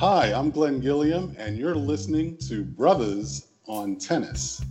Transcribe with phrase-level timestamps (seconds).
[0.00, 4.62] Hi, I'm Glenn Gilliam, and you're listening to Brothers on Tennis.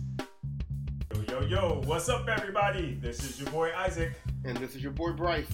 [1.14, 2.94] Yo, yo, yo, what's up, everybody?
[3.00, 4.12] This is your boy Isaac,
[4.44, 5.46] And this is your boy Bryce.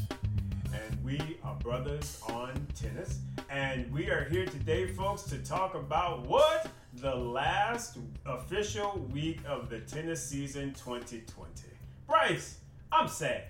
[0.72, 3.18] and we are Brothers on Tennis.
[3.50, 6.68] And we are here today, folks, to talk about what?
[6.94, 11.68] The last official week of the tennis season 2020.
[12.06, 13.44] Bryce, I'm sad.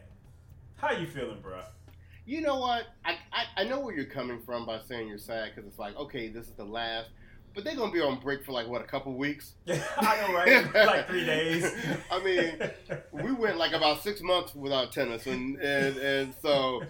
[0.74, 1.60] How you feeling, bro?
[2.26, 2.86] You know what?
[3.04, 5.96] I, I, I know where you're coming from by saying you're sad because it's like,
[5.96, 7.08] okay, this is the last.
[7.54, 9.52] But they're going to be on break for like, what, a couple weeks?
[9.68, 10.74] I know, right?
[10.74, 11.72] like three days.
[12.10, 12.58] I mean,
[13.12, 15.26] we went like about six months without tennis.
[15.26, 16.82] And, and, and so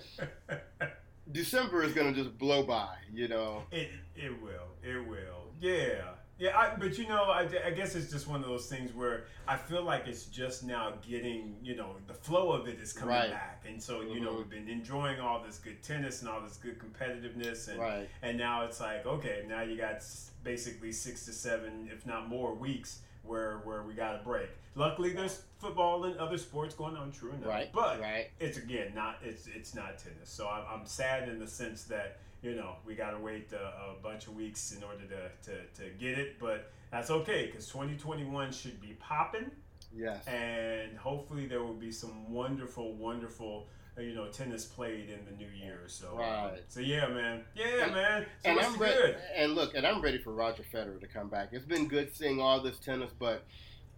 [1.33, 3.63] December is going to just blow by, you know?
[3.71, 4.69] It it will.
[4.83, 5.53] It will.
[5.61, 6.15] Yeah.
[6.39, 9.25] Yeah, I, but you know, I, I guess it's just one of those things where
[9.49, 13.15] I feel like it's just now getting, you know, the flow of it is coming
[13.15, 13.31] Right.
[13.31, 14.37] back, and so you know Mhm.
[14.39, 18.09] we've been enjoying all this good tennis and all this good competitiveness, and Right.
[18.21, 20.05] and now it's like okay, now you got
[20.45, 24.51] basically six to seven, if not more, weeks where where we got a break.
[24.75, 27.73] Luckily, there's football and other sports going on, true enough, Right.
[27.73, 28.31] but Right.
[28.41, 30.29] it's again not it's it's not tennis.
[30.29, 33.57] So I'm, I'm sad in the sense that you know we got to wait a,
[33.57, 37.67] a bunch of weeks in order to, to, to get it, but that's okay because
[37.69, 39.51] 2021 should be popping,
[39.95, 40.27] Yes.
[40.27, 43.67] and hopefully there will be some wonderful, wonderful.
[43.99, 45.81] uh, You know, tennis played in the new year.
[45.87, 46.61] So, Right.
[46.69, 47.45] So yeah, man.
[47.55, 48.27] Yeah, And- man.
[48.45, 48.95] So and I'm ready.
[48.95, 49.17] good?
[49.35, 51.49] And look, and I'm ready for Roger Federer to come back.
[51.53, 53.45] It's been good seeing all this tennis, but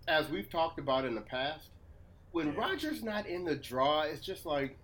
[0.07, 1.69] as we've talked about in the past,
[2.31, 2.61] when Yeah.
[2.61, 4.79] Roger's not in the draw, it's just like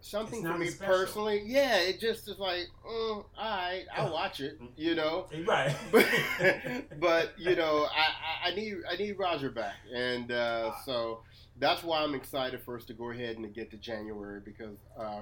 [0.00, 0.94] something for me special.
[0.94, 1.42] personally.
[1.44, 5.26] Yeah, it just is like, mm, all right, I'll watch it, you know.
[5.46, 5.74] Right.
[5.92, 10.82] But, but you know, I, I, need I need Roger back, and uh, Ah.
[10.84, 11.20] so
[11.58, 14.76] that's why I'm excited for us to go ahead and to get to January because
[14.98, 15.20] uh,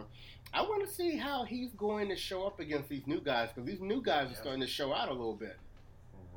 [0.55, 3.69] I want to see how he's going to show up against these new guys because
[3.69, 5.57] these new guys are starting to show out a little bit.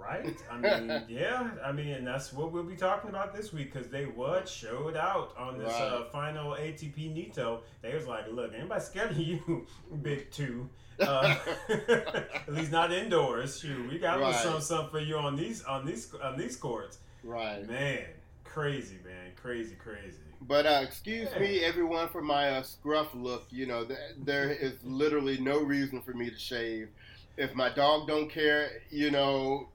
[0.02, 0.36] Right.
[0.52, 1.52] I mean, yeah.
[1.64, 4.98] I mean, and that's what we'll be talking about this week because they what showed
[4.98, 7.60] out on this uh, final ATP Nitto.
[7.82, 9.66] They was like, look, anybody scared of you,
[10.02, 10.68] Big Two?
[11.00, 11.36] Uh,
[11.70, 13.60] at least not indoors.
[13.60, 14.36] Shoot, we got Right.
[14.36, 17.00] something, something for you on these on these on these courts.
[17.24, 17.68] Right.
[17.68, 18.06] Man,
[18.44, 20.18] crazy, man, crazy, crazy.
[20.42, 21.40] But uh, excuse Yeah.
[21.40, 23.46] me, everyone, for my uh, scruff look.
[23.52, 26.90] You know, th- there is literally no reason for me to shave.
[27.38, 29.70] If my dog don't care, you know,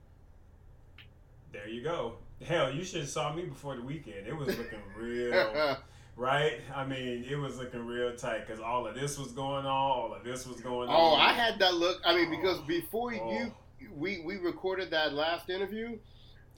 [1.52, 2.14] There you go.
[2.44, 4.26] Hell, you should have saw me before the weekend.
[4.26, 5.76] It was looking real.
[6.18, 6.62] Right?
[6.74, 10.14] I mean, it was looking real tight because all of this was going on, all
[10.14, 10.94] of this was going on.
[10.96, 12.00] Oh, I had that look.
[12.06, 13.30] I mean, because before Oh.
[13.30, 13.52] you,
[13.94, 15.98] we we recorded that last interview.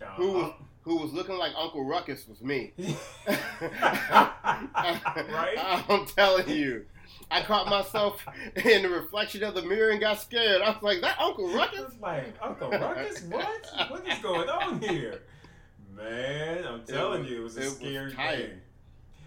[0.00, 2.72] Uh, Who was who was looking like Uncle Ruckus was me.
[3.26, 3.40] right?
[5.88, 6.84] I'm telling you.
[7.30, 8.24] I caught myself
[8.56, 10.62] in the reflection of the mirror and got scared.
[10.62, 13.66] I was like, "That Uncle I Ruckus?" was like, Uncle Ruckus, what?
[13.90, 15.22] What is going on here?
[15.94, 18.36] Man, I'm telling was- you, it was a it scary tight.
[18.36, 18.60] thing.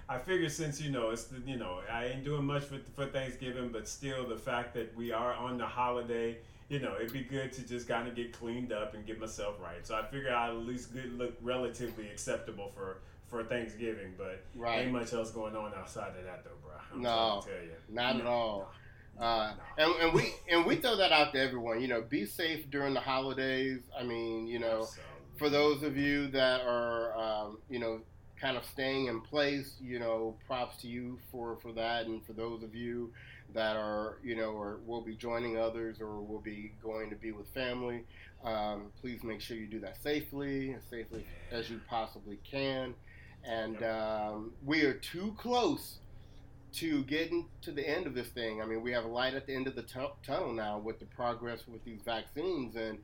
[0.10, 3.06] I figure since you know it's the, you know I ain't doing much for for
[3.06, 6.38] Thanksgiving, but still the fact that we are on the holiday,
[6.70, 9.56] you know, it'd be good to just kind of get cleaned up and get myself
[9.62, 9.86] right.
[9.86, 12.98] So I figure I'd at least good look relatively acceptable for
[13.32, 14.82] for Thanksgiving, but Right.
[14.84, 16.74] ain't much else going on outside of that though, bro.
[16.94, 18.72] I'm No, tell you, not at all.
[19.18, 19.84] no, Uh, no.
[19.86, 21.82] and, and we and we throw that out to everyone.
[21.82, 23.80] You know, be safe during the holidays.
[23.98, 25.38] I mean, you know, Absolutely.
[25.38, 28.02] for those of you that are, um, you know,
[28.40, 32.06] kind of staying in place, you know, props to you for for that.
[32.08, 33.14] And for those of you
[33.54, 37.32] that are, you know, or will be joining others or will be going to be
[37.32, 38.06] with family,
[38.44, 42.94] um, please make sure you do that safely, as safely as you possibly can.
[43.44, 45.98] And um, we are too close
[46.74, 48.62] to getting to the end of this thing.
[48.62, 51.00] I mean, we have a light at the end of the tu- tunnel now with
[51.00, 53.00] the progress with these vaccines, and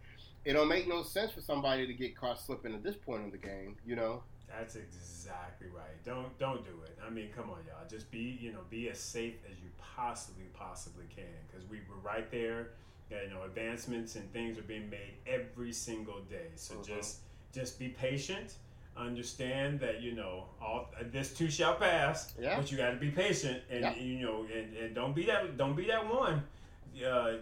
[0.45, 3.31] it don't make no sense for somebody to get caught slipping at this point in
[3.31, 3.75] the game.
[3.85, 4.23] You know?
[4.47, 6.01] That's exactly right.
[6.05, 6.97] Don't don't do it.
[7.05, 7.87] I mean, come on, y'all.
[7.89, 11.97] Just be you know be as safe as you possibly possibly can because we were
[12.01, 12.69] right there.
[13.12, 16.47] You know, advancements and things are being made every single day.
[16.56, 16.85] So Mhm.
[16.85, 17.19] just
[17.51, 18.56] just be patient.
[18.97, 22.33] Understand that you know all this too shall pass.
[22.39, 22.57] Yeah.
[22.57, 23.95] But you got to be patient and Yeah.
[23.95, 26.44] you know and, and don't be that don't be that one.
[27.05, 27.33] Uh,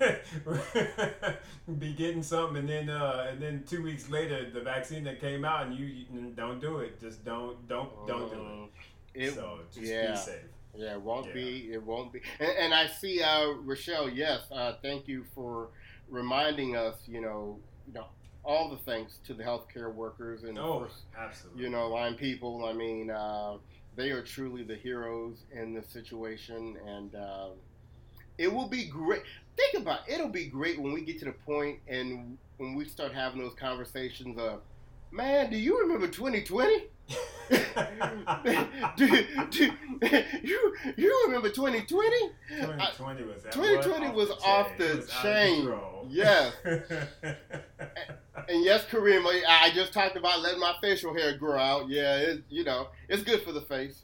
[1.78, 5.44] be getting something and then uh, and then two weeks later the vaccine that came
[5.44, 8.68] out and you, you don't do it just don't don't don't do
[9.14, 10.10] it, It, so just yeah.
[10.12, 10.40] be safe
[10.74, 11.32] yeah, it won't Yeah.
[11.34, 11.70] be.
[11.74, 12.22] It won't be.
[12.40, 14.08] And, and I see, uh, Rochelle.
[14.08, 15.68] Yes, uh, thank you for
[16.08, 16.94] reminding us.
[17.06, 18.06] You know, you know,
[18.44, 22.64] all the thanks to the healthcare workers and oh course, absolutely you know, line people.
[22.64, 23.56] I mean, uh,
[23.96, 27.48] they are truly the heroes in this situation, and uh,
[28.38, 29.22] it will be great.
[29.56, 30.14] Think about it.
[30.14, 33.54] it'll be great when we get to the point and when we start having those
[33.54, 34.60] conversations of,
[35.10, 36.86] man, do you remember 2020?
[38.96, 39.70] do, do,
[40.42, 42.30] you you remember 2020?
[42.48, 45.68] 2020 was 2020 was off the was chain.
[45.68, 46.54] Out of Yes.
[46.62, 47.34] control.
[48.48, 51.88] And yes, Kareem, I I just talked about letting my facial hair grow out.
[51.88, 54.02] Yeah, it, you know, it's good for the face.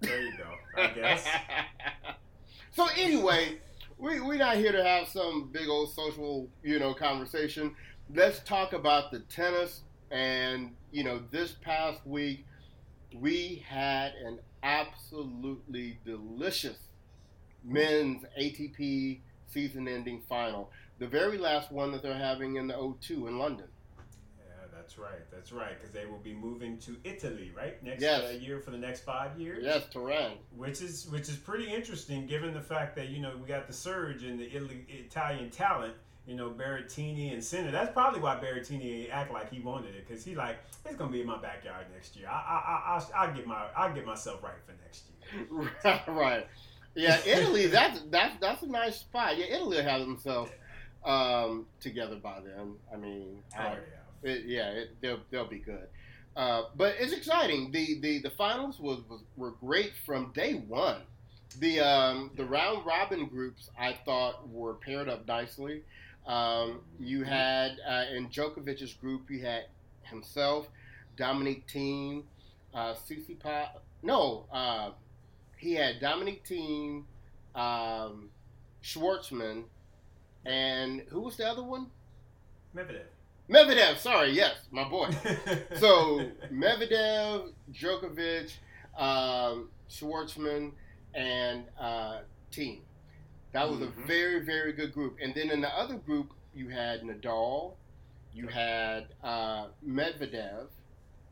[0.00, 0.82] there you go.
[0.82, 1.26] I guess.
[2.72, 3.58] so anyway,
[3.98, 7.74] we we're not here to have some big old social, you know, conversation.
[8.14, 9.82] Let's talk about the tennis.
[10.12, 12.46] And you know, this past week
[13.14, 16.78] we had an absolutely delicious
[17.64, 23.38] men's ATP season-ending final, the very last one that they're having in the O2 in
[23.38, 23.66] London.
[24.38, 24.44] Yeah,
[24.74, 25.30] that's right.
[25.30, 25.78] That's right.
[25.78, 28.24] Because they will be moving to Italy, right, next Yes.
[28.24, 29.62] uh, year for the next five years.
[29.62, 30.32] Yes, Turin.
[30.56, 33.72] Which is which is pretty interesting, given the fact that you know we got the
[33.74, 35.94] surge in the Italy, Italian talent.
[36.26, 37.72] You know Berrettini and Sinner.
[37.72, 41.20] That's probably why Berrettini act like he wanted it, because he like it's gonna be
[41.20, 42.28] in my backyard next year.
[42.28, 45.16] I I I I'll, I'll get my I'll get myself right for next year.
[46.08, 46.46] right.
[46.94, 47.66] Yeah, Italy.
[47.66, 49.36] That's that's that's a nice spot.
[49.38, 50.52] Yeah, Italy will have themselves
[51.04, 52.74] um, together by then.
[52.92, 53.78] I mean, Oh I,
[54.24, 54.30] yeah.
[54.30, 55.88] it, yeah, it, they'll they'll be good.
[56.36, 57.70] Uh, but it's exciting.
[57.72, 61.02] The the the finals was, was were great from day one.
[61.58, 65.82] The um, the round robin groups I thought were paired up nicely.
[66.26, 69.64] Um, you had uh, in Djokovic's group, you had
[70.02, 70.68] himself,
[71.16, 72.22] Dominic Thiem,
[72.74, 73.68] uh, Tsitsipas.
[74.02, 74.90] No, uh,
[75.56, 77.04] he had Dominic Thiem,
[77.54, 78.30] um,
[78.82, 79.64] Schwartzman,
[80.44, 81.86] and who was the other one?
[82.74, 83.04] Medvedev.
[83.48, 83.98] Medvedev.
[83.98, 85.08] Sorry, yes, my boy.
[85.76, 88.52] So Medvedev, Djokovic,
[88.96, 90.72] um, Schwartzman,
[91.14, 92.20] and uh,
[92.52, 92.80] Thiem.
[93.52, 93.82] That was Mhm.
[93.88, 95.18] a very, very good group.
[95.22, 97.74] And then in the other group, you had Nadal,
[98.32, 100.68] you had uh, Medvedev.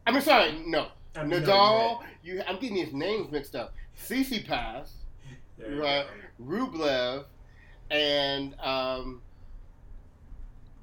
[0.06, 2.04] I mean, sorry, no, I mean, no, Nadal.
[2.22, 3.74] You, I'm getting these names mixed up.
[3.98, 4.90] Tsitsipas,
[5.58, 6.06] you had- right.
[6.40, 7.24] Rublev,
[7.90, 9.22] and um,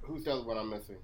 [0.01, 0.98] who's the other one I'm missing?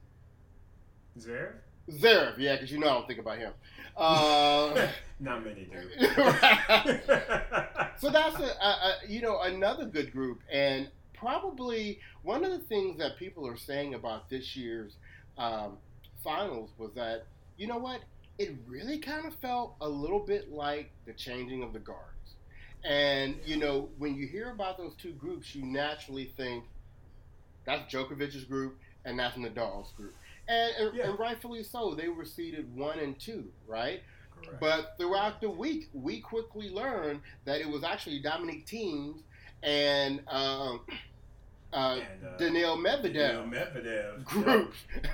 [1.20, 1.54] Zverev?
[1.90, 3.54] Zverev, yeah, because you know I don't think about him.
[3.98, 4.88] Uh,
[5.20, 5.78] Not many do.
[7.98, 12.60] so that's a, a, a you know another good group, and probably one of the
[12.60, 14.94] things that people are saying about this year's
[15.38, 15.78] um,
[16.24, 17.26] finals was that
[17.58, 18.02] you know what
[18.38, 22.36] it really kind of felt a little bit like the changing of the guards,
[22.86, 26.64] and you know when you hear about those two groups, you naturally think
[27.66, 30.16] that's Djokovic's group and that's Nadal's group.
[30.48, 31.10] And, and, Yeah.
[31.10, 34.02] and rightfully so, they were seeded one and two, right?
[34.44, 34.60] Correct.
[34.60, 39.22] But throughout the week, we quickly learned that it was actually Dominic Thiem's
[39.62, 40.82] and um,
[41.74, 44.26] uh, And, uh, Daniil Medvedev Medvedev.
[44.26, 44.78] groups.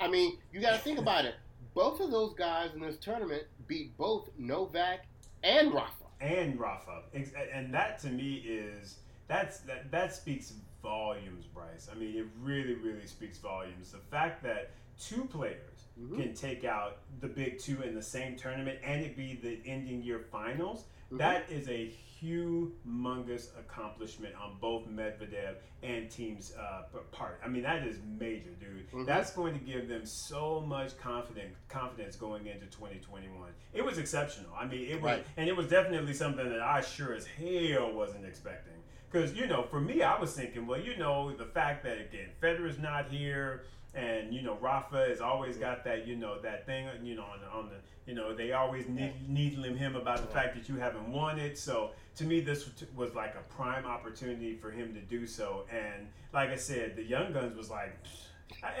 [0.00, 1.34] I mean, you got to think about it.
[1.74, 5.06] Both of those guys in this tournament beat both Novak
[5.44, 6.04] and Rafa.
[6.20, 8.96] and Rafa, and that to me is
[9.28, 11.88] that's that that speaks volumes, Bryce.
[11.90, 13.92] I mean, it really, really speaks volumes.
[13.92, 16.16] The fact that two players Mhm.
[16.16, 20.02] can take out the big two in the same tournament and it be the ending
[20.02, 21.18] year finals, Mhm.
[21.18, 21.92] that is a
[22.22, 27.40] humongous accomplishment on both Medvedev and Thiem's uh, part.
[27.44, 28.88] I mean, that is major, dude.
[28.92, 29.06] Mhm.
[29.06, 33.52] That's going to give them so much confidence confidence going into 2021.
[33.72, 34.52] It was exceptional.
[34.54, 35.26] I mean, it was, Right.
[35.36, 38.71] and it was definitely something that I sure as hell wasn't expecting.
[39.12, 42.30] Because you know, for me, I was thinking, well, you know, the fact that again,
[42.40, 43.64] Federer's not here,
[43.94, 47.40] and you know, Rafa has always got that, you know, that thing, you know, on
[47.40, 47.76] the, on the
[48.06, 51.56] you know, they always ne- needling him about the fact that you haven't won it.
[51.58, 55.66] So to me, this was like a prime opportunity for him to do so.
[55.70, 57.96] And like I said, the young guns was like,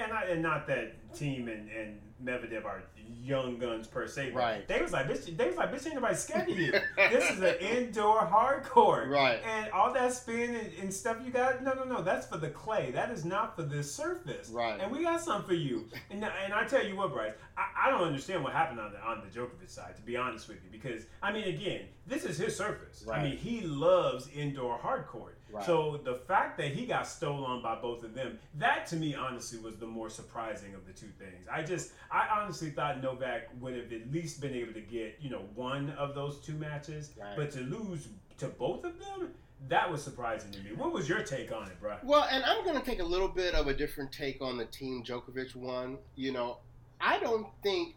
[0.02, 2.82] and I, and not that Thiem and, and Medvedev are
[3.22, 4.66] young guns per se, Right.
[4.66, 6.72] They was like, bitch, they was like, bitch, ain't nobody scared of you.
[6.96, 9.08] this is an indoor hard court.
[9.08, 9.40] Right.
[9.44, 12.50] And all that spin and, and stuff you got, no, no, no, that's for the
[12.50, 12.90] clay.
[12.90, 14.80] That is not for this surface, Right.
[14.80, 15.88] And we got something for you.
[16.10, 19.00] And and I tell you what, Bryce, I, I don't understand what happened on the
[19.00, 22.38] on the Djokovic side, to be honest with you, because I mean, again, this is
[22.38, 23.04] his surface.
[23.10, 25.38] I mean, he loves indoor hard court.
[25.52, 25.64] Right.
[25.64, 29.58] So the fact that he got stolen by both of them, that to me honestly
[29.58, 31.46] was the more surprising of the two things.
[31.50, 35.28] I just I honestly thought Novak would have at least been able to get, you
[35.30, 37.36] know, one of those two matches, Right.
[37.36, 39.34] but to lose to both of them,
[39.68, 40.72] that was surprising to me.
[40.74, 41.96] What was your take on it, bro?
[42.02, 44.64] Well, and I'm going to take a little bit of a different take on the
[44.64, 45.98] Thiem Djokovic won.
[46.16, 46.58] You know,
[47.00, 47.94] I don't think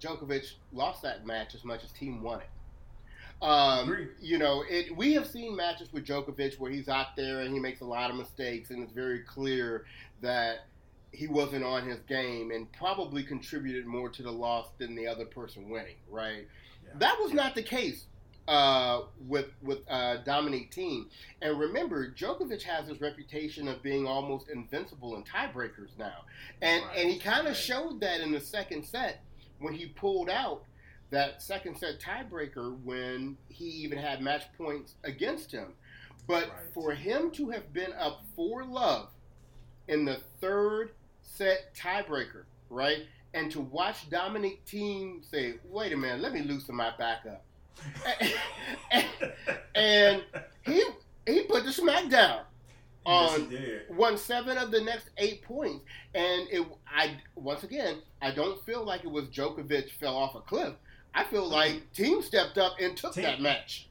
[0.00, 2.48] Djokovic lost that match as much as Thiem won it.
[3.40, 7.52] Um, you know, it, we have seen matches with Djokovic where he's out there and
[7.54, 9.84] he makes a lot of mistakes, and it's very clear
[10.22, 10.66] that
[11.12, 15.24] he wasn't on his game and probably contributed more to the loss than the other
[15.24, 15.96] person winning.
[16.10, 16.48] Right?
[16.84, 16.90] Yeah.
[16.98, 18.06] That was not the case
[18.48, 21.06] uh, with with uh, Dominic Thiem.
[21.42, 26.24] And remember, Djokovic has his reputation of being almost invincible in tiebreakers now,
[26.60, 27.56] and Right, and he kind of right.
[27.56, 29.22] showed that in the second set
[29.60, 30.62] when he pulled out
[31.10, 35.72] that second set tiebreaker when he even had match points against him.
[36.26, 36.72] But Right.
[36.74, 39.08] for him to have been up four love
[39.88, 43.06] in the third set tiebreaker, right?
[43.34, 47.44] And to watch Dominic Thiem say, wait a minute, let me loosen my back up.
[49.74, 50.24] and
[50.62, 50.82] he
[51.26, 52.40] he put the smack down
[53.06, 53.82] on did.
[53.96, 55.84] won seven of the next eight points.
[56.14, 60.40] And it I once again I don't feel like it was Djokovic fell off a
[60.40, 60.74] cliff.
[61.14, 61.52] I feel mm-hmm.
[61.52, 63.88] like Thiem stepped up and took Thiem- that match.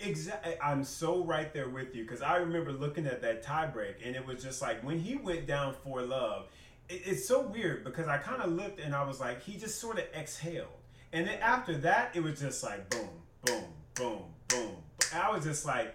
[0.00, 0.54] Exactly.
[0.62, 4.24] I'm so right there with you because I remember looking at that tiebreak and it
[4.24, 6.46] was just like when he went down for love,
[6.88, 9.80] it, it's so weird because I kind of looked and I was like, he just
[9.80, 10.66] sort of exhaled.
[11.12, 13.08] And then after that, it was just like boom,
[13.44, 14.76] boom, boom, boom.
[15.14, 15.94] I was just like,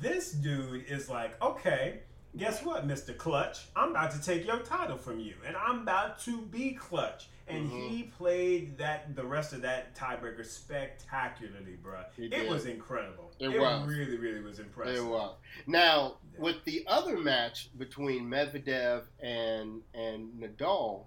[0.00, 2.00] this dude is like, okay,
[2.36, 3.16] guess what, Mr.
[3.16, 3.66] Clutch?
[3.76, 7.28] I'm about to take your title from you and I'm about to be Clutch.
[7.48, 7.88] And Mhm.
[7.88, 12.04] he played that the rest of that tiebreaker spectacularly, bruh.
[12.16, 13.32] It was incredible.
[13.40, 13.88] It It, was.
[13.88, 14.98] really, really was impressive.
[14.98, 15.36] It was.
[15.66, 16.40] Now, Yeah.
[16.40, 21.06] with the other match between Medvedev and and Nadal,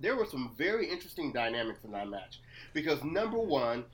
[0.00, 2.40] there were some very interesting dynamics in that match.
[2.72, 3.84] Because number one,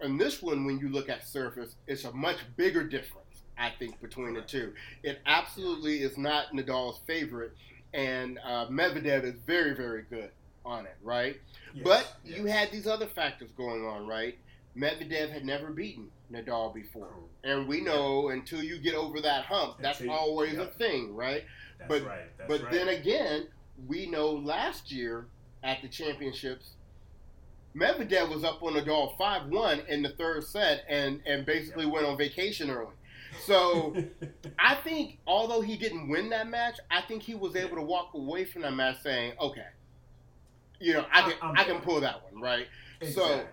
[0.00, 3.27] in this one, when you look at surface, it's a much bigger difference,
[3.58, 4.72] I think, between the two.
[5.02, 7.52] It absolutely is not Nadal's favorite,
[7.92, 10.30] and uh, Medvedev is very, very good
[10.64, 11.40] on it, right?
[11.74, 12.38] Yes, But yes.
[12.38, 14.38] you had these other factors going on, right?
[14.76, 17.08] Medvedev had never beaten Nadal before.
[17.42, 21.44] And we know until you get over that hump, that's Until always a thing, right?
[21.78, 22.20] That's but- right.
[22.36, 22.72] That's but right.
[22.72, 23.46] then again,
[23.86, 25.26] we know last year
[25.64, 26.72] at the championships,
[27.74, 32.06] Medvedev was up on Nadal 5 1 in the third set and, and basically went
[32.06, 32.92] on vacation early.
[33.44, 33.94] So
[34.58, 38.14] I think, although he didn't win that match, I think he was able to walk
[38.14, 39.66] away from that match saying, okay,
[40.80, 42.66] you know, I can, I- I'm I can pull that one, right?
[43.00, 43.44] exactly.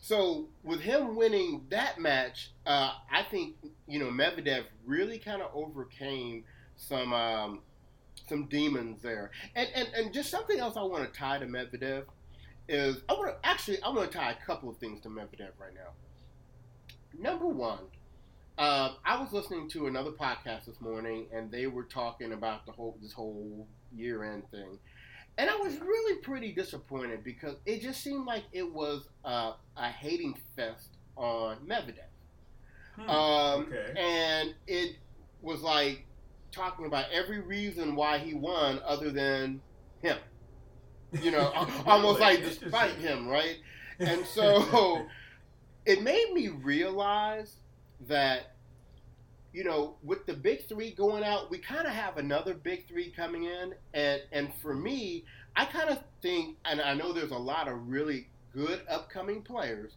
[0.00, 3.54] So with him winning that match, uh, I think
[3.86, 6.44] you know Medvedev really kind of overcame
[6.76, 7.60] some um,
[8.28, 12.04] some demons there, and, and and just something else I want to tie to Medvedev
[12.68, 15.52] is I want to actually I want to tie a couple of things to Medvedev
[15.58, 15.92] right now.
[17.18, 17.78] Number one,
[18.58, 22.72] uh, I was listening to another podcast this morning, and they were talking about the
[22.72, 24.78] whole this whole year end thing.
[25.38, 29.88] And I was really pretty disappointed because it just seemed like it was uh, a
[29.88, 32.08] hating fest on Medvedev.
[32.96, 33.92] Hmm, Um, okay.
[33.96, 34.96] And it
[35.42, 36.06] was like
[36.52, 39.62] talking about every reason why he won other than
[40.02, 40.18] him.
[41.12, 41.52] You know,
[41.86, 43.56] almost like despite him, right?
[43.98, 45.06] And so
[45.86, 47.56] it made me realize
[48.08, 48.54] that,
[49.52, 53.10] you know, with the big three going out, we kind of have another big three
[53.10, 53.74] coming in.
[53.92, 55.24] And, and for me,
[55.56, 59.92] I kind of think, and I know there's a lot of really good upcoming players,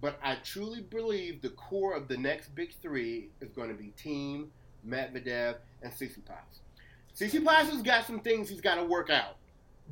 [0.00, 3.92] but I truly believe the core of the next big three is going to be
[4.02, 4.48] Thiem,
[4.86, 6.60] Medvedev, and Tsitsipas.
[7.16, 9.36] Tsitsipas has got some things he's got to work out,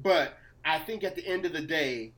[0.03, 2.12] but I think at the end of the day,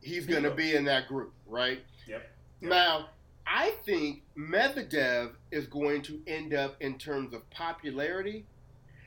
[0.00, 1.80] he's going to be in that group, right?
[2.06, 2.22] Yep.
[2.60, 3.08] Now,
[3.46, 8.46] I think Medvedev is going to end up, in terms of popularity,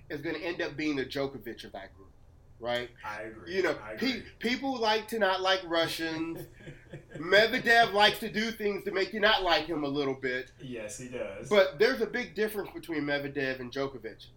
[0.10, 2.12] is going to end up being the Djokovic of that group,
[2.60, 2.90] right?
[3.06, 3.56] I agree.
[3.56, 6.46] You know, I pe- people like to not like Russians.
[7.18, 10.52] Medvedev likes to do things to make you not like him a little bit.
[10.62, 11.50] yes, he does.
[11.50, 14.28] But there's a big difference between Medvedev and Djokovic.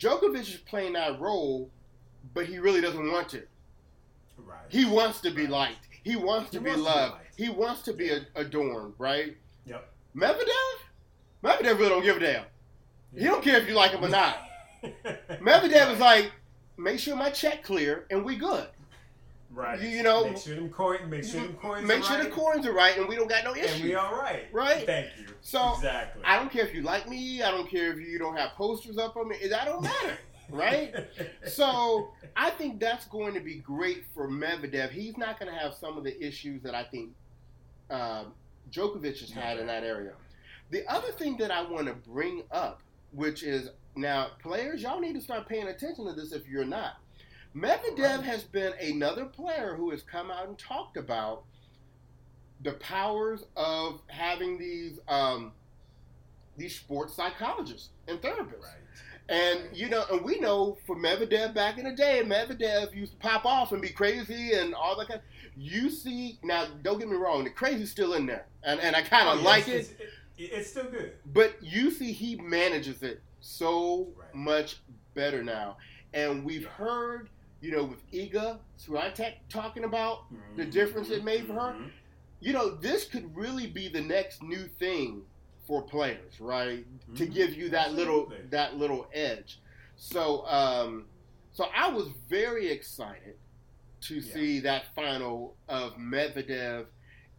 [0.00, 1.70] Djokovic is playing that role,
[2.34, 3.42] but he really doesn't want to.
[4.38, 4.56] right.
[4.68, 5.88] He wants to be liked.
[6.02, 7.14] He wants to He be wants to be loved.
[7.36, 9.36] he wants to be a- adorned, right?
[10.16, 10.76] Medvedev?
[11.42, 12.44] Medvedev really don't give a damn.
[13.16, 14.36] He don't care if you like him or not.
[15.40, 16.32] Medvedev is like,
[16.76, 18.66] make sure my check clear and we good.
[19.50, 19.80] right.
[19.80, 21.10] you- you know, make sure them coins.
[21.10, 21.86] Make sure them coins.
[21.86, 23.74] Make sure right, the coins are right and we don't got no issues.
[23.80, 24.44] And we all right.
[24.52, 24.86] Right.
[24.86, 25.26] Thank you.
[25.40, 26.22] So, exactly.
[26.24, 27.42] I don't care if you like me.
[27.42, 29.36] I don't care if you don't have posters up on me.
[29.48, 30.18] That don't matter.
[30.50, 30.94] right?
[31.46, 34.90] So I think that's going to be great for Medvedev.
[34.90, 37.10] He's not going to have some of the issues that I think
[37.90, 38.32] um,
[38.70, 40.12] Djokovic has had in that area.
[40.70, 45.14] The other thing that I want to bring up, which is now players, y'all need
[45.14, 46.96] to start paying attention to this if you're not.
[47.54, 51.44] Medvedev has been another player who has come out and talked about
[52.62, 55.52] the powers of having these um,
[56.56, 58.62] these sports psychologists and therapists.
[58.62, 58.82] Right.
[59.28, 63.18] And you know, and we know for Medvedev back in the day, Medvedev used to
[63.18, 65.20] pop off and be crazy and all that kind.
[65.56, 69.02] You see now, don't get me wrong, the crazy's still in there, and and I
[69.02, 69.72] kind Oh, of yes, like it.
[69.74, 71.12] It's, it- it's still good.
[71.26, 74.34] But you see, he manages it so Right.
[74.34, 74.78] much
[75.14, 75.76] better now,
[76.14, 77.28] and we've heard,
[77.60, 80.24] you know, with Iga Swiatek talking about,
[80.56, 81.72] The difference it made for her?
[81.74, 81.90] Mhm.
[82.40, 85.24] you know, this could really be the next new thing
[85.66, 86.84] for players, right?
[87.14, 87.32] To Mhm.
[87.34, 89.60] give you that little that little edge.
[89.96, 91.06] So, um,
[91.52, 93.36] so I was very excited
[94.02, 94.32] to Yeah.
[94.34, 96.86] see that final of Medvedev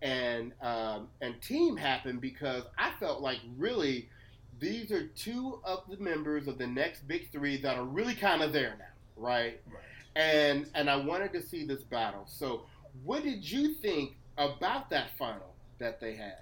[0.01, 4.09] and um, and Thiem happen because I felt like really
[4.59, 8.41] these are two of the members of the next big three that are really kind
[8.41, 9.61] of there now, right?
[9.67, 9.83] Right.
[10.15, 12.25] And and I wanted to see this battle.
[12.27, 12.65] So,
[13.03, 16.37] what did you think about that final that they had?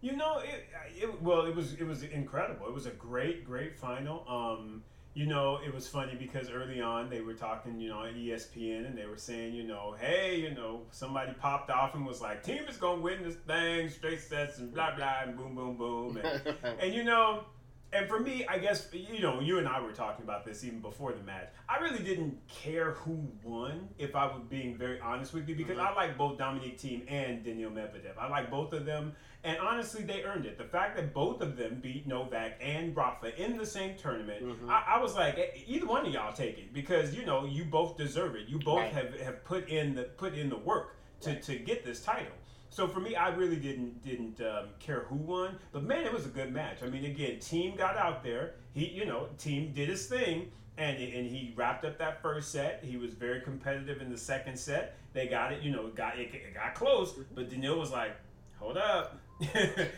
[0.00, 0.66] You know, it,
[1.00, 2.66] it well, it was it was incredible.
[2.66, 4.24] It was a great, great final.
[4.28, 4.82] Um,
[5.14, 8.86] you know, it was funny because early on they were talking, you know, on ESPN,
[8.86, 12.44] and they were saying, you know, hey, you know, somebody popped off and was like,
[12.44, 16.16] Thiem is gonna win this thing, straight sets and blah blah, and boom, boom, boom,
[16.16, 17.44] and and you know,
[17.92, 20.80] and for me, I guess you know, you and I were talking about this even
[20.80, 21.48] before the match.
[21.68, 25.76] I really didn't care who won, if I was being very honest with you, because
[25.78, 25.86] Mhm.
[25.86, 28.18] I like both Dominic Thiem and Daniil Medvedev.
[28.18, 29.14] I like both of them,
[29.44, 30.58] and honestly, they earned it.
[30.58, 34.68] The fact that both of them beat Novak and Rafa in the same tournament, Mhm.
[34.68, 37.64] I, I was like, eh, either one of y'all take it because you know you
[37.64, 38.48] both deserve it.
[38.48, 38.92] You both Right.
[38.92, 41.42] have, have put in the put in the work to, Right.
[41.42, 42.32] to get this title.
[42.74, 46.26] So for me, I really didn't didn't um, care who won, but man, it was
[46.26, 46.78] a good match.
[46.82, 48.54] I mean, again, Thiem got out there.
[48.72, 52.82] He, you know, Thiem did his thing, and and he wrapped up that first set.
[52.82, 54.96] He was very competitive in the second set.
[55.12, 58.16] They got it, you know, got it, it got close, but Daniil was like,
[58.58, 59.20] "Hold up,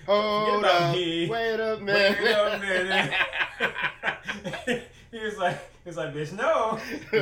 [0.07, 1.31] Hold up, me.
[1.31, 2.19] wait a minute.
[2.23, 2.59] Wait a
[4.69, 4.83] minute."
[5.19, 6.79] he was like, "He was like, bitch, no."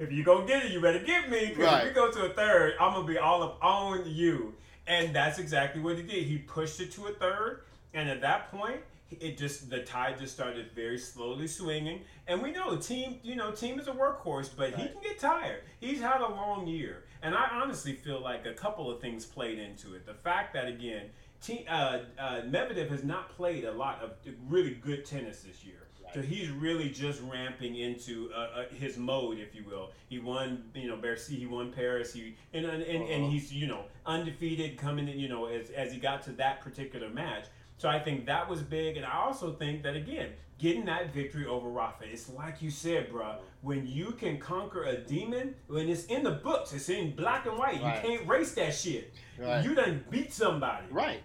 [0.00, 1.46] If you go get it, you better get me.
[1.48, 1.82] Because Right.
[1.82, 4.54] if you go to a third, I'm gonna be all up on you.
[4.86, 6.24] And that's exactly what he did.
[6.24, 7.62] He pushed it to a third,
[7.94, 8.80] and at that point,
[9.20, 12.00] it just the tide just started very slowly swinging.
[12.26, 15.62] And we know Thiem, you know, Thiem is a workhorse, but he can get tired.
[15.80, 19.58] He's had a long year, and I honestly feel like a couple of things played
[19.58, 20.06] into it.
[20.06, 21.10] The fact that again.
[21.42, 24.10] Thiem, uh, uh, Medvedev has not played a lot of
[24.46, 25.79] really good tennis this year.
[26.14, 29.90] So he's really just ramping into uh, uh, his mode, if you will.
[30.08, 31.36] He won, you know, Bercy.
[31.36, 32.12] He won Paris.
[32.12, 33.30] He and and, and, and Uh-huh.
[33.32, 35.18] he's you know undefeated coming in.
[35.18, 37.44] You know, as as he got to that particular match.
[37.78, 41.46] So I think that was big, and I also think that again, getting that victory
[41.46, 43.36] over Rafa, it's like you said, bro.
[43.62, 47.56] When you can conquer a demon, when it's in the books, it's in black and
[47.56, 47.80] white.
[47.82, 48.02] Right.
[48.04, 49.14] You can't race that shit.
[49.40, 49.64] Right.
[49.64, 50.86] You done beat somebody.
[50.90, 51.22] Right.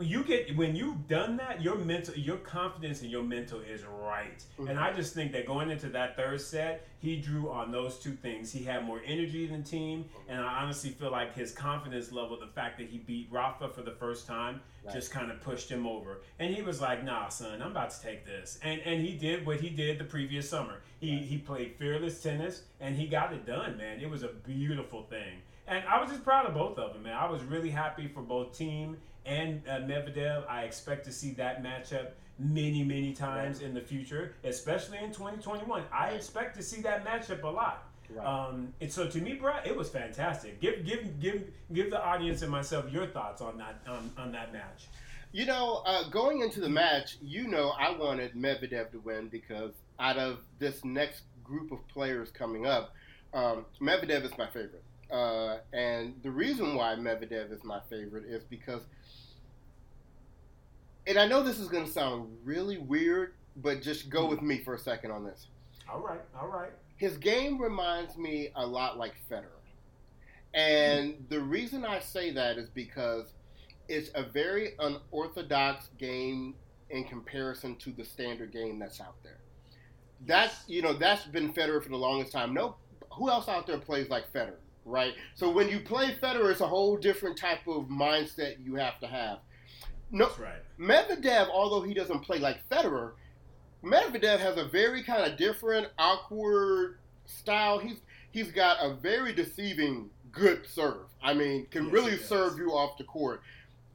[0.00, 4.42] you get when you've done that your mental your confidence in your mental is right.
[4.58, 4.68] Mm-hmm.
[4.68, 8.12] and i just think that going into that third set he drew on those two
[8.12, 8.50] things.
[8.50, 12.46] He had more energy than Thiem and i honestly feel like his confidence level the
[12.46, 14.92] fact that he beat rafa for the first time Right.
[14.94, 16.20] just kind of pushed him over.
[16.38, 18.58] And he was like nah son i'm about to take this.
[18.62, 20.80] And and he did what he did the previous summer.
[21.00, 24.00] He he played fearless tennis and he got it done man.
[24.00, 27.14] It was a beautiful thing and I was just proud of both of them, man.
[27.14, 30.48] I was really happy for both Thiem and uh, Medvedev.
[30.48, 35.84] I expect to see that matchup many, many times in the future, especially in 2021.
[35.92, 37.88] I expect to see that matchup a lot.
[38.10, 38.26] Right.
[38.26, 40.60] Um, and so to me, bro, it was fantastic.
[40.60, 44.52] Give, give, give, give the audience and myself your thoughts on that on, on that
[44.52, 44.88] match.
[45.32, 49.72] You know, uh, going into the match, you know, I wanted Medvedev to win because
[49.98, 52.94] out of this next group of players coming up,
[53.32, 54.84] um, Medvedev is my favorite.
[55.14, 58.82] Uh, and the reason why Medvedev is my favorite is because,
[61.06, 64.58] and I know this is going to sound really weird, but just go with me
[64.58, 65.46] for a second on this.
[65.88, 66.72] All right, all right.
[66.96, 69.60] His game reminds me a lot like Federer.
[70.52, 73.34] And the reason I say that is because
[73.88, 76.54] it's a very unorthodox game
[76.90, 79.38] in comparison to the standard game that's out there.
[80.26, 82.52] That's you know that's been Federer for the longest time.
[82.52, 82.76] No,
[83.12, 85.14] who else out there plays like Federer, right?
[85.34, 89.06] So when you play Federer, it's a whole different type of mindset you have to
[89.06, 89.38] have.
[90.10, 90.62] No, That's right.
[90.78, 93.12] Medvedev, although he doesn't play like Federer,
[93.82, 97.78] Medvedev has a very kind of different, awkward style.
[97.78, 101.06] He's he's got a very deceiving good serve.
[101.22, 103.42] I mean, can Yes, really serve you off the court.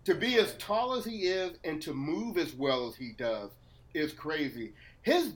[0.06, 3.52] To be as tall as he is and to move as well as he does
[3.94, 4.74] is crazy.
[5.02, 5.34] His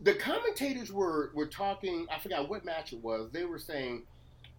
[0.00, 2.06] the commentators were were talking.
[2.14, 3.30] I forgot what match it was.
[3.32, 4.04] They were saying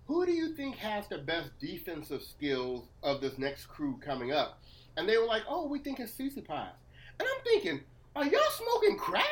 [0.08, 4.62] who do you think has the best defensive skills of this next crew coming up?
[4.96, 6.70] And they were like, oh, we think it's Tsitsipas.
[7.20, 7.82] And I'm thinking,
[8.16, 9.26] are y'all smoking crack?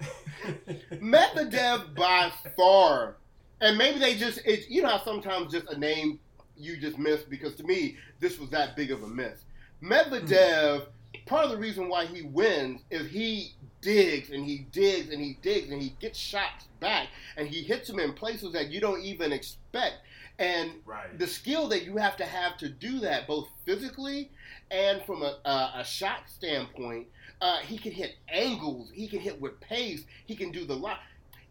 [0.92, 3.16] Medvedev by far,
[3.60, 6.18] and maybe they just, it's, you know how sometimes just a name
[6.56, 9.44] you just miss because to me, this was that big of a miss.
[9.82, 10.86] Medvedev,
[11.26, 15.38] part of the reason why he wins is he digs and he digs and he
[15.42, 19.02] digs and he gets shots back and he hits them in places that you don't
[19.02, 19.96] even expect.
[20.40, 21.18] And right.
[21.18, 24.30] the skill that you have to have to do that, both physically
[24.70, 27.08] and from a, a, a shot standpoint,
[27.42, 28.90] uh, he can hit angles.
[28.92, 30.04] He can hit with pace.
[30.24, 31.00] He can do the lot.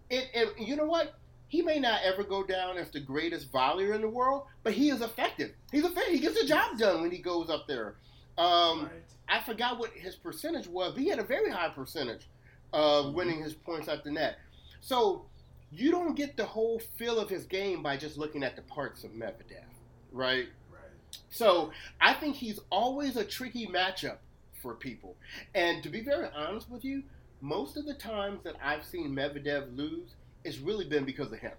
[0.10, 1.14] And, and you know what?
[1.50, 4.90] He may not ever go down as the greatest volleyer in the world, but he
[4.90, 5.52] is effective.
[5.72, 6.14] He's effective.
[6.14, 7.96] He gets the job done when he goes up there.
[8.40, 8.92] Um, right.
[9.28, 12.28] I forgot what his percentage was, but he had a very high percentage
[12.74, 14.38] of winning his points at the net.
[14.82, 15.26] So
[15.72, 19.04] you don't get the whole feel of his game by just looking at the parts
[19.04, 19.64] of Medvedev,
[20.12, 20.48] right?
[20.72, 20.82] Right.
[21.30, 24.18] So I think he's always a tricky matchup
[24.62, 25.16] for people.
[25.54, 27.04] And to be very honest with you,
[27.42, 31.54] most of the times that I've seen Medvedev lose, it's really been because of him.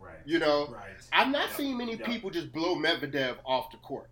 [0.00, 0.18] Right.
[0.24, 0.96] You know, Right.
[1.12, 2.06] I've not Yep, seen many yep.
[2.06, 4.08] people just blow Medvedev off the court.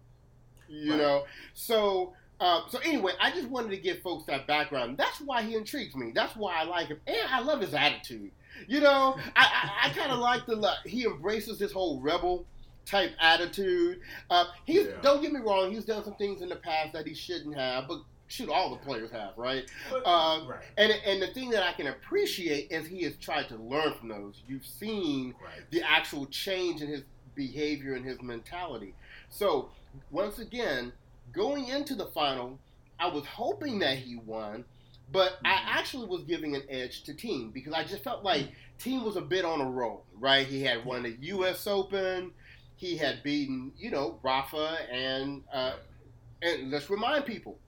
[0.69, 0.99] You Right.
[1.01, 4.99] know, so uh, so anyway, I just wanted to give folks that background.
[4.99, 6.11] That's why he intrigues me.
[6.13, 8.33] That's why I like him, and I love his attitude.
[8.69, 9.45] You know, I
[9.85, 12.47] I, I kind of like the lo- he embraces this whole rebel
[12.87, 14.01] type attitude.
[14.31, 15.01] Uh, he's Yeah.
[15.03, 17.89] don't get me wrong, he's done some things in the past that he shouldn't have,
[17.89, 19.65] but shoot, all the players have, right?
[20.05, 20.61] Uh, right.
[20.77, 24.09] And and the thing that I can appreciate is he has tried to learn from
[24.09, 24.43] those.
[24.49, 25.71] You've seen Right.
[25.71, 27.03] the actual change in his
[27.35, 28.95] behavior and his mentality.
[29.31, 29.71] So,
[30.11, 30.93] once again,
[31.33, 32.59] going into the final,
[32.99, 34.65] I was hoping that he won,
[35.15, 38.49] but I actually was giving an edge to Thiem because I just felt like
[38.81, 40.45] Thiem was a bit on a roll, right?
[40.45, 41.69] He had won the U.S.
[41.69, 42.33] Open,
[42.75, 45.75] he had beaten, you know, Rafa, and uh,
[46.43, 47.59] and let's remind people,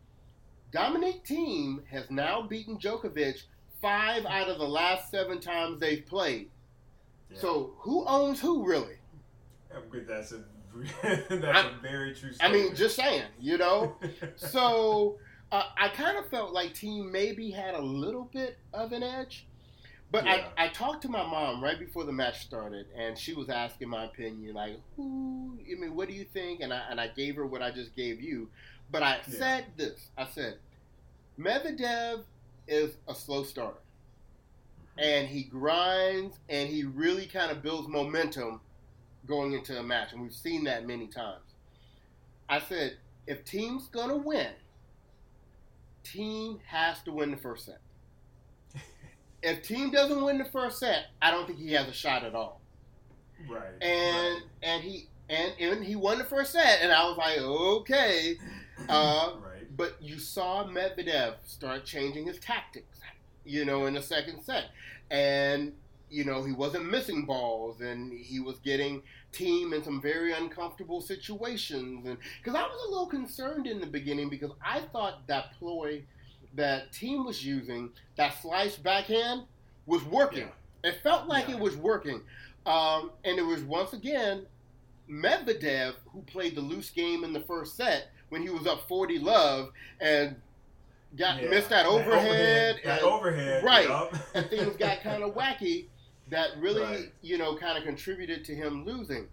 [0.73, 3.45] Dominic Thiem has now beaten Djokovic
[3.81, 6.51] five out of the last seven times they've played.
[7.31, 7.39] Yeah.
[7.39, 8.97] So who owns who really?
[10.09, 10.43] That's a
[11.03, 12.33] that's a very true.
[12.41, 13.97] I mean, just saying, you know.
[14.35, 15.19] so
[15.57, 19.49] uh, I kind of felt like Thiem maybe had a little bit of an edge.
[20.11, 20.51] But Yeah.
[20.57, 23.89] I, I talked to my mom right before the match started, and she was asking
[23.89, 25.59] my opinion, like, "Who?
[25.61, 27.95] I mean, what do you think?" And I and I gave her what I just
[27.97, 28.51] gave you.
[28.91, 29.39] But I Yeah.
[29.39, 30.61] said this: I said,
[31.39, 32.25] Medvedev
[32.69, 33.83] is a slow starter,
[34.99, 38.61] and he grinds, and he really kind of builds momentum
[39.27, 41.55] going into a match, and we've seen that many times.
[42.49, 44.55] I said, if Thiem's gonna win,
[46.13, 47.81] Thiem has to win the first set.
[49.43, 52.35] if Thiem doesn't win the first set, I don't think he has a shot at
[52.35, 52.61] all.
[53.49, 53.63] right.
[53.81, 54.43] And right.
[54.63, 58.39] and he and, and he won the first set, and I was like, okay.
[58.91, 59.75] Uh, right.
[59.75, 63.01] but you saw Medvedev start changing his tactics,
[63.43, 64.67] you know, in the second set.
[65.11, 65.73] And,
[66.11, 71.01] you know, he wasn't missing balls and he was getting Thiem in some very uncomfortable
[71.01, 72.07] situations.
[72.07, 76.05] And because I was a little concerned in the beginning because I thought that ploy
[76.55, 79.43] that Thiem was using, that slice backhand,
[79.87, 80.49] was working.
[80.85, 81.57] It felt like Yeah.
[81.57, 82.23] it was working.
[82.67, 84.47] Um, and it was once again
[85.11, 89.19] Medvedev who played the loose game in the first set when he was up 40
[89.19, 90.37] love and
[91.17, 91.49] got Yeah.
[91.51, 93.65] missed that overhead, That and, overhead.
[93.65, 93.89] right.
[94.35, 95.87] and things got kind of wacky
[96.31, 97.13] that really Right.
[97.23, 99.29] you know kind of contributed to him losing.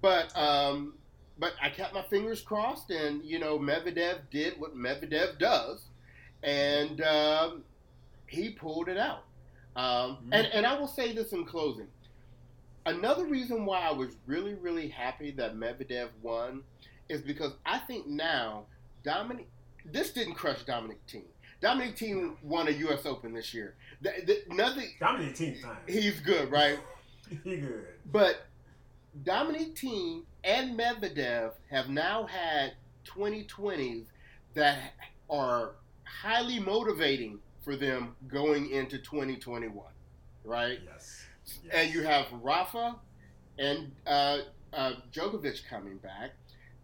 [0.00, 0.94] But um
[1.38, 5.82] but I kept my fingers crossed and you know Medvedev did what Medvedev does.
[6.42, 7.62] And um,
[8.26, 9.24] he pulled it out.
[9.76, 11.86] Um, and, and I will say this in closing.
[12.84, 16.62] Another reason why I was really really happy that Medvedev won
[17.08, 18.64] is because I think now
[19.04, 19.48] Dominic
[19.84, 21.22] this didn't crush Dominic Thiem
[21.62, 23.06] Dominic Thiem won a U.S.
[23.06, 23.74] Open this year.
[24.02, 24.90] The, nothing.
[24.98, 25.56] Dominic Thiem.
[25.88, 26.78] He's good, right?
[27.44, 27.86] he good.
[28.10, 28.46] But
[29.24, 32.72] Dominic Thiem and Medvedev have now had
[33.06, 34.06] 2020s
[34.54, 34.78] that
[35.30, 39.86] are highly motivating for them going into 2021,
[40.44, 40.80] right?
[40.84, 41.24] Yes.
[41.64, 41.72] yes.
[41.72, 42.96] And you have Rafa
[43.58, 44.38] and uh,
[44.72, 46.32] uh, Djokovic coming back.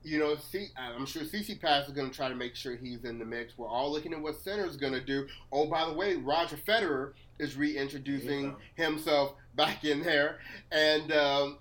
[0.08, 3.18] You know, C- I'm sure Tsitsipas is going to try to make sure he's in
[3.18, 3.58] the mix.
[3.58, 5.26] We're all looking at what Sinner's going to do.
[5.52, 10.38] Oh, by the way, Roger Federer is reintroducing himself back in there,
[10.72, 11.58] and um,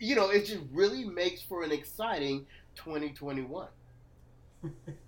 [0.00, 3.68] you know, it just really makes for an exciting 2021.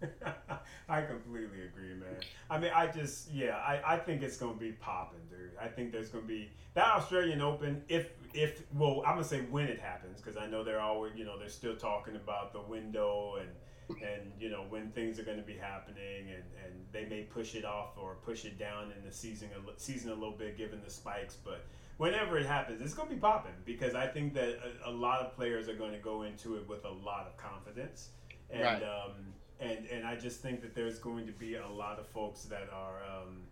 [0.89, 2.17] I completely agree, man.
[2.51, 5.51] I mean, I just yeah, I, I think it's gonna be popping, dude.
[5.61, 7.83] I think there's gonna be that Australian Open.
[7.89, 11.25] If if well, I'm gonna say when it happens because I know they're always you
[11.25, 13.49] know they're still talking about the window and
[13.91, 17.55] and you know when things are going to be happening and, and they may push
[17.55, 20.81] it off or push it down in the season a, season a little bit given
[20.85, 21.65] the spikes but
[21.97, 25.21] whenever it happens it's going to be popping because i think that a, a, lot
[25.21, 28.11] of players are going to go into it with a lot of confidence
[28.51, 28.83] and right.
[28.83, 32.45] um, and and i just think that there's going to be a lot of folks
[32.45, 33.43] that are um,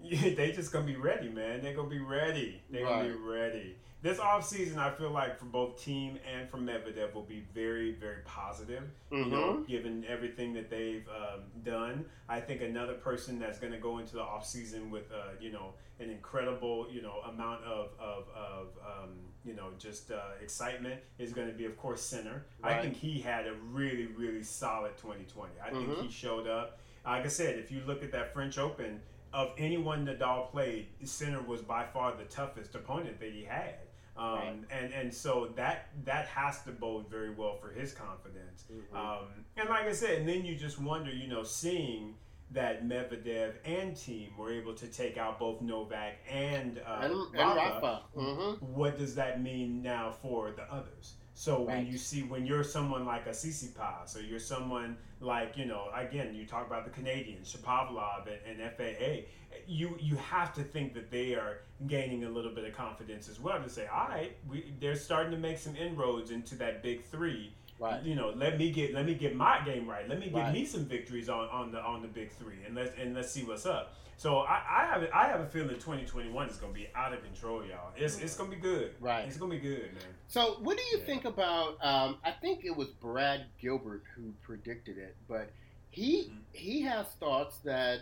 [0.10, 3.02] they just gonna be ready man they're gonna be ready they're right.
[3.02, 7.24] gonna be ready this offseason, I feel like for both Thiem and for Medvedev will
[7.24, 8.84] be very, very positive.
[9.10, 9.24] Mm-hmm.
[9.24, 13.78] You know, given everything that they've um, done, I think another person that's going to
[13.78, 18.26] go into the offseason with, uh, you know, an incredible, you know, amount of, of,
[18.36, 19.16] of um,
[19.48, 22.44] you know, just uh, excitement is going to be, of course, Sinner.
[22.62, 22.76] Right.
[22.76, 25.52] I think he had a really, really solid 2020.
[25.60, 25.92] I mm-hmm.
[25.92, 26.80] think he showed up.
[27.06, 29.00] Like I said, if you look at that French Open,
[29.32, 33.76] of anyone Nadal played, Sinner was by far the toughest opponent that he had.
[34.16, 34.54] Um, right.
[34.70, 38.64] and and so that that has to bode very well for his confidence.
[38.72, 38.96] Mm-hmm.
[38.96, 42.14] Um, and like I said, and then you just wonder, you know, seeing
[42.52, 47.38] that Medvedev and Thiem were able to take out both Novak and, uh, and, Rafa.
[47.38, 48.02] And Rafa.
[48.16, 48.64] Mm-hmm.
[48.66, 51.14] What does that mean now for the others?
[51.34, 51.76] So right.
[51.76, 55.84] when you see when you're someone like a Tsitsipas or you're someone like you know
[55.94, 59.28] again you talk about the Canadians Shapovalov and, and FAA
[59.64, 63.38] you you have to think that they are gaining a little bit of confidence as
[63.38, 67.04] well to say all right we they're starting to make some inroads into that big
[67.04, 68.02] three Right.
[68.02, 70.08] You know, let me get let me get my game right.
[70.08, 70.52] Let me get right.
[70.52, 73.44] me some victories on, on the on the big three, and let's and let's see
[73.44, 73.94] what's up.
[74.16, 77.64] So I, I have I have a feeling 2021 is gonna be out of control,
[77.64, 77.92] y'all.
[77.96, 78.94] It's it's gonna be good.
[79.00, 79.26] Right.
[79.26, 80.02] It's gonna be good, man.
[80.26, 81.06] So what do you yeah.
[81.06, 81.76] think about?
[81.80, 85.50] Um, I think it was Brad Gilbert who predicted it, but
[85.90, 86.38] he mm-hmm.
[86.52, 88.00] he has thoughts that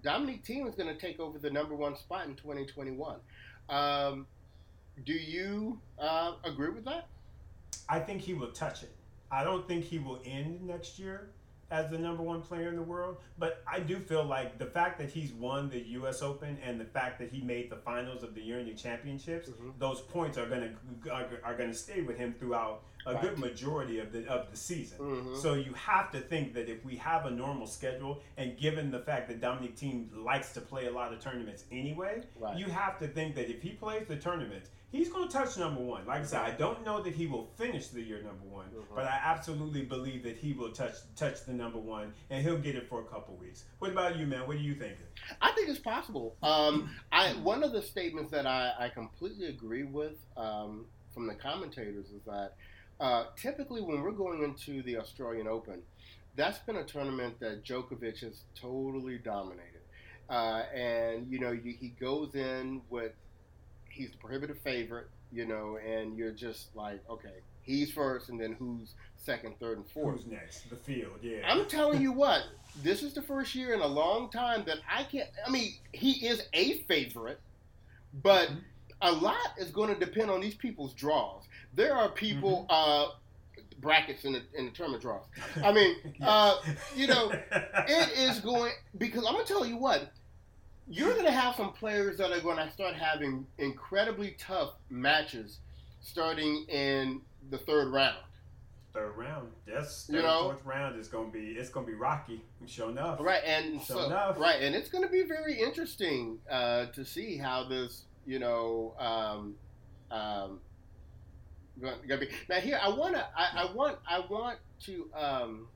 [0.00, 3.16] Dominic Thiem is going to take over the number one spot in 2021.
[3.68, 4.26] Um,
[5.04, 7.08] do you uh, agree with that?
[7.88, 8.90] I think he will touch it.
[9.30, 11.30] I don't think he will end next year
[11.72, 13.16] as the number one player in the world.
[13.38, 16.20] But I do feel like the fact that he's won the U.S.
[16.22, 19.70] Open and the fact that he made the finals of the European Championships, mm-hmm.
[19.78, 20.72] those points are gonna
[21.10, 23.22] are, are, gonna stay with him throughout a right.
[23.22, 24.98] good majority of the of the season.
[24.98, 25.36] Mm-hmm.
[25.36, 29.00] So you have to think that if we have a normal schedule, and given the
[29.00, 32.56] fact that Dominic Thiem likes to play a lot of tournaments anyway, right.
[32.56, 35.80] you have to think that if he plays the tournaments he's going to touch number
[35.80, 36.06] one.
[36.06, 38.94] Like I said, I don't know that he will finish the year number one, mm-hmm.
[38.94, 42.76] but I absolutely believe that he will touch touch the number one, and he'll get
[42.76, 43.64] it for a couple weeks.
[43.80, 44.46] What about you, man?
[44.46, 45.06] What are you thinking?
[45.40, 46.36] I think it's possible.
[46.42, 51.34] Um, I one of the statements that I, I completely agree with um, from the
[51.34, 52.54] commentators is that
[53.00, 55.82] uh, typically when we're going into the Australian Open,
[56.36, 59.80] that's been a tournament that Djokovic has totally dominated.
[60.28, 63.12] Uh, and you know, you, he goes in with
[63.92, 68.52] he's the prohibitive favorite, you know, and you're just like, okay, he's first, and then
[68.58, 70.16] who's second, third, and fourth?
[70.16, 70.70] Who's next?
[70.70, 71.40] The field, yeah.
[71.46, 72.42] I'm telling you what,
[72.82, 75.28] this is the first year in a long time that I can't.
[75.46, 77.40] I mean, he is a favorite,
[78.22, 78.58] but mm-hmm.
[79.02, 81.44] a lot is going to depend on these people's draws.
[81.74, 82.66] There are people.
[82.70, 83.08] Mm-hmm.
[83.08, 83.12] Uh,
[83.80, 85.24] brackets in the in the tournament draws.
[85.62, 86.56] I mean, uh,
[86.94, 90.12] you know, it is going because I'm gonna tell you what
[90.88, 95.58] you're going to have some players that are going to start having incredibly tough matches
[96.00, 98.18] starting in the third round.
[98.92, 100.06] Third round, yes.
[100.06, 102.42] Third, you know, fourth round is going to be it's going to be rocky.
[102.66, 103.42] Sure enough, right?
[103.44, 104.38] And sure so, enough.
[104.38, 108.94] right, and it's going to be very interesting uh, to see how this, you know,
[108.98, 109.54] um,
[110.10, 110.60] um,
[111.80, 112.28] going to be.
[112.50, 115.68] Now here, I want to, I, I, want, I want to um,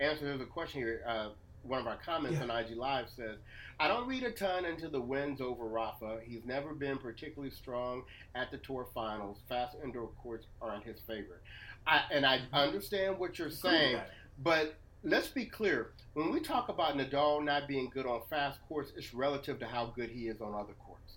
[0.00, 1.02] answer the question here.
[1.06, 1.28] Uh,
[1.62, 2.44] one of our comments yeah.
[2.44, 3.38] on IG Live says,
[3.80, 6.20] I don't read a ton into the wins over Rafa.
[6.24, 8.02] He's never been particularly strong
[8.34, 9.38] at the tour finals.
[9.48, 11.42] Fast indoor courts aren't his favorite.
[11.86, 12.54] I, and I mm-hmm.
[12.54, 14.00] understand what you're saying,
[14.42, 15.92] but let's be clear.
[16.14, 19.92] When we talk about Nadal not being good on fast courts, it's relative to how
[19.94, 21.14] good he is on other courts.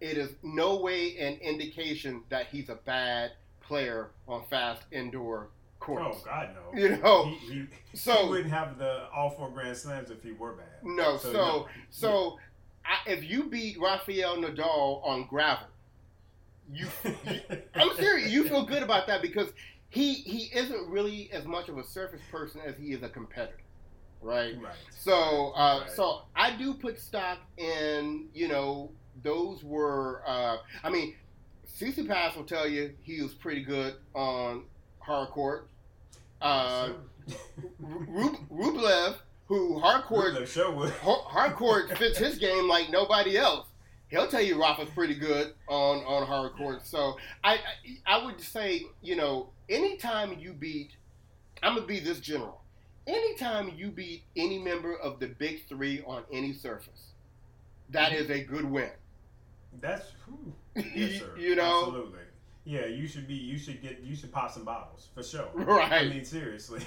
[0.00, 6.16] It is no way an indication that he's a bad player on fast indoor course.
[6.18, 6.78] Oh God, no.
[6.78, 10.32] You know, he, he, so he wouldn't have the all four Grand Slams if he
[10.32, 10.66] were bad.
[10.82, 11.68] No, so so, no.
[11.90, 12.38] so
[12.84, 15.66] I, if you beat Rafael Nadal on gravel,
[16.72, 17.40] you, you
[17.74, 18.30] I'm serious.
[18.30, 19.48] You feel good about that because
[19.88, 23.56] he he isn't really as much of a surface person as he is a competitor.
[24.22, 24.60] Right.
[24.60, 24.74] Right.
[24.90, 25.90] So, uh, right.
[25.90, 28.90] so I do put stock in, you know,
[29.22, 31.14] those were, uh, I mean,
[31.66, 34.64] Tsitsipas will tell you he was pretty good on
[34.98, 35.69] hard court.
[36.40, 36.90] Uh,
[37.82, 40.90] Rublev, who hard court The show would.
[40.90, 43.66] Har- fits his game like nobody else.
[44.08, 46.84] He'll tell you Rafa's pretty good on on hard court.
[46.86, 47.58] So I,
[48.06, 50.92] I I would say you know anytime you beat,
[51.62, 52.60] I'm gonna be this general.
[53.06, 57.12] Anytime you beat any member of the big three on any surface,
[57.90, 58.90] that is a good win.
[59.80, 60.52] That's true.
[60.94, 61.36] yes, sir.
[61.38, 61.86] You know?
[61.86, 62.20] absolutely.
[62.70, 63.34] Yeah, you should be.
[63.34, 64.00] You should get.
[64.04, 65.48] You should pop some bottles for sure.
[65.54, 65.90] Right.
[66.02, 66.82] I mean, seriously.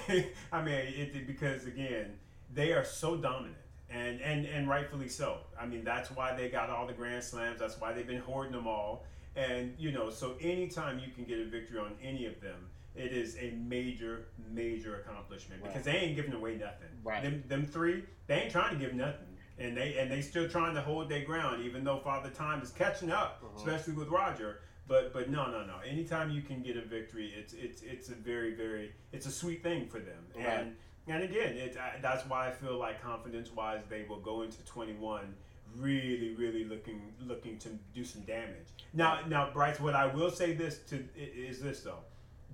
[0.50, 2.12] I mean, it, because again,
[2.54, 3.56] they are so dominant,
[3.90, 5.38] and and and rightfully so.
[5.60, 7.60] I mean, that's why they got all the grand slams.
[7.60, 9.04] That's why they've been hoarding them all.
[9.36, 12.60] And you know, so anytime you can get a victory on any of them,
[12.96, 15.70] it is a major, major accomplishment Right.
[15.72, 16.88] because they ain't giving away nothing.
[17.02, 17.22] Right.
[17.22, 19.26] Them, them three, they ain't trying to give nothing,
[19.58, 22.70] and they and they still trying to hold their ground, even though Father Time is
[22.70, 23.56] catching up, Mhm.
[23.58, 24.60] especially with Roger.
[24.86, 25.76] But but no no no.
[25.88, 29.62] Anytime you can get a victory, it's it's it's a very very it's a sweet
[29.62, 30.26] thing for them.
[30.36, 30.46] Right.
[30.46, 34.42] And and again, it I, that's why I feel like confidence wise, they will go
[34.42, 35.34] into twenty one
[35.76, 38.68] really really looking looking to do some damage.
[38.92, 42.00] Now now Bryce, what I will say this to is this though.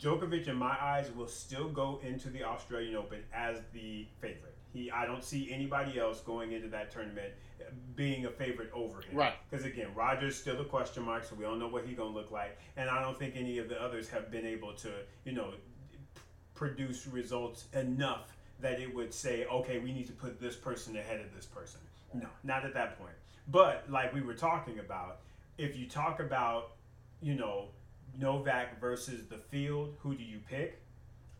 [0.00, 4.56] Djokovic, in my eyes, will still go into the Australian Open as the favorite.
[4.72, 7.32] He, I don't see anybody else going into that tournament
[7.94, 9.16] being a favorite over him.
[9.16, 9.34] Right.
[9.48, 12.30] Because again, Roger's still a question mark, so we don't know what he's gonna look
[12.30, 14.90] like, and I don't think any of the others have been able to,
[15.24, 15.52] you know,
[16.14, 16.20] p-
[16.54, 21.20] produce results enough that it would say, okay, we need to put this person ahead
[21.20, 21.80] of this person.
[22.12, 23.14] No, not at that point.
[23.48, 25.20] But like we were talking about,
[25.58, 26.72] if you talk about,
[27.22, 27.68] you know,
[28.18, 30.80] Novak versus the field, who do you pick?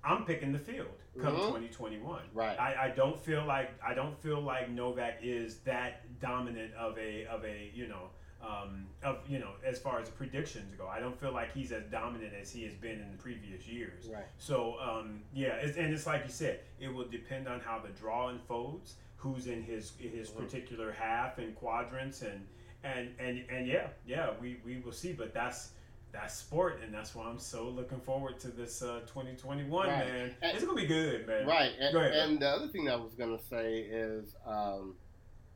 [0.04, 1.46] I'm picking the field come Mhm.
[1.46, 2.22] 2021.
[2.32, 2.58] Right.
[2.58, 7.26] I, I don't feel like I don't feel like Novak is that dominant of a
[7.26, 8.10] of a you know
[8.42, 10.86] um, of you know as far as predictions go.
[10.86, 14.08] I don't feel like he's as dominant as he has been in the previous years.
[14.12, 14.24] Right.
[14.38, 17.90] So um, yeah, it's, and it's like you said, it will depend on how the
[17.90, 20.36] draw unfolds, who's in his his Mhm.
[20.38, 22.46] particular half and quadrants, and
[22.82, 25.12] and and and yeah, yeah, we we will see.
[25.12, 25.72] But that's
[26.12, 29.98] that's sport, and that's why I'm so looking forward to this uh, 2021, Right.
[29.98, 30.34] man.
[30.42, 31.46] And- it's gonna be good, man.
[31.46, 31.72] Right.
[31.78, 34.94] And, Go ahead, and the other thing I was going to say is um,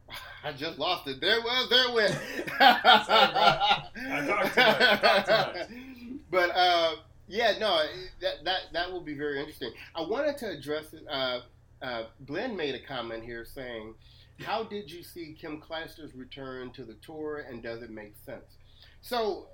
[0.45, 1.21] I just lost it.
[1.21, 2.13] There was, there went.
[2.59, 3.43] Sorry, bro.
[4.13, 4.59] I talked too much.
[4.59, 6.97] I talked too But uh,
[7.29, 7.85] yeah, no,
[8.21, 9.73] that, that, that will be very interesting.
[9.95, 11.03] I wanted to address it.
[11.11, 11.41] Uh,
[11.83, 13.95] uh, Glenn made a comment here saying,
[14.43, 18.57] How did you see Kim Clijsters return to the tour and does it make sense?
[19.01, 19.49] So,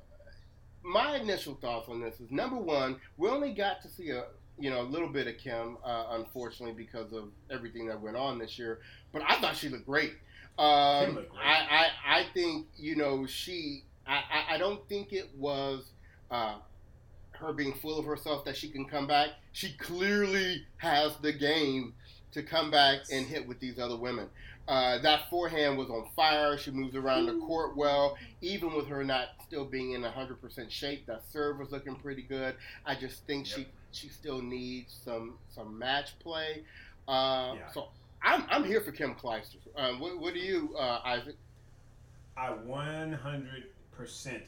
[0.82, 4.24] my initial thoughts on this is number one, we only got to see a
[4.58, 8.38] you know a little bit of Kim, uh, unfortunately, because of everything that went on
[8.38, 8.80] this year.
[9.12, 10.12] But I thought she looked great.
[10.58, 11.42] Um, Kim looked great.
[11.42, 13.84] I, I I think you know she.
[14.06, 15.84] I, I, I don't think it was
[16.30, 16.56] uh,
[17.32, 19.30] her being full of herself that she can come back.
[19.52, 21.94] She clearly has the game
[22.32, 24.28] to come back and hit with these other women.
[24.68, 26.56] Uh, that forehand was on fire.
[26.56, 31.06] She moves around the court well, even with her not still being in 100% shape.
[31.06, 32.54] That serve was looking pretty good.
[32.86, 36.62] I just think she she still needs some some match play.
[37.08, 37.70] Uh, Yeah.
[37.72, 37.88] So
[38.22, 39.66] I'm, I'm here for Kim Clijsters.
[39.76, 41.36] Um, what, what do you, uh, Isaac?
[42.36, 43.16] I 100%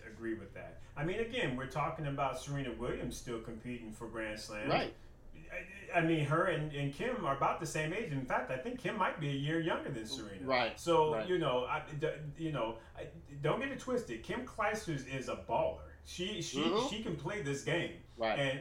[0.06, 0.78] agree with that.
[0.96, 4.68] I mean, again, we're talking about Serena Williams still competing for Grand Slam.
[4.68, 4.94] Right.
[5.94, 8.12] I, mean, her and, and Kim are about the same age.
[8.12, 10.44] In fact, I think Kim might be a year younger than Serena.
[10.46, 11.28] Right, So right.
[11.28, 11.82] you know, I,
[12.38, 13.06] you know, I,
[13.42, 14.22] don't get it twisted.
[14.22, 15.80] Kim Clijsters is a baller.
[16.04, 16.90] She she Mhm.
[16.90, 17.92] she can play this game.
[18.16, 18.38] Right.
[18.38, 18.60] And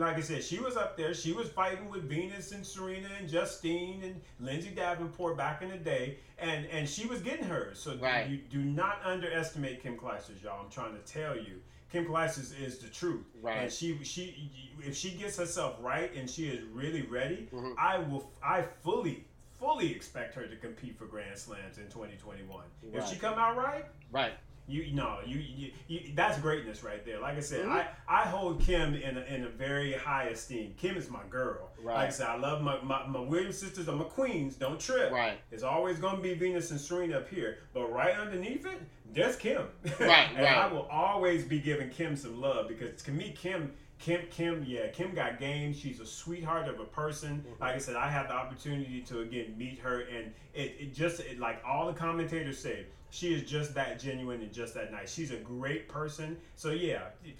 [0.00, 1.12] like I said, she was up there.
[1.12, 5.76] She was fighting with Venus and Serena and Justine and Lindsay Davenport back in the
[5.76, 7.78] day, and and she was getting hers.
[7.78, 8.26] So Right.
[8.28, 10.64] you do not underestimate Kim Clijsters, y'all.
[10.64, 11.60] I'm trying to tell you.
[11.92, 13.58] Kim Clijsters is the truth, Right.
[13.58, 14.50] and she she
[14.82, 17.74] if she gets herself right and she is really ready, Mhm.
[17.78, 19.24] I will I fully
[19.60, 22.64] fully expect her to compete for Grand Slams in 2021.
[22.92, 24.32] If she come out right, Right.
[24.72, 27.20] You no, you, you, you that's greatness right there.
[27.20, 27.70] Like I said, Mhm.
[27.70, 30.74] I, I hold Kim in a, in a very high esteem.
[30.78, 31.70] Kim is my girl.
[31.82, 31.96] Right.
[31.96, 34.56] Like I said, I love my, my, my Williams sisters are my queens.
[34.56, 35.12] Don't trip.
[35.12, 35.38] Right.
[35.50, 38.80] It's always gonna be Venus and Serena up here, but right underneath it,
[39.12, 39.62] there's Kim.
[40.00, 40.56] Right, and right.
[40.56, 43.72] I will always be giving Kim some love because to me, Kim.
[43.98, 45.72] Kim, Kim, yeah, Kim got game.
[45.72, 47.44] She's a sweetheart of a person.
[47.46, 47.62] Mm-hmm.
[47.62, 51.20] Like I said, I had the opportunity to again meet her, and it, it just
[51.20, 55.12] it, like all the commentators say, she is just that genuine and just that nice.
[55.12, 56.38] She's a great person.
[56.56, 57.34] So yeah, yeah,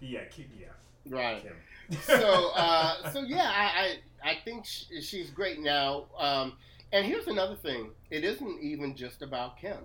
[0.00, 0.20] yeah,
[1.06, 1.44] Right.
[2.04, 6.06] So uh, so yeah, I I, I think sh- she's great now.
[6.18, 6.54] Um,
[6.90, 9.76] and here's another thing: it isn't even just about Kim.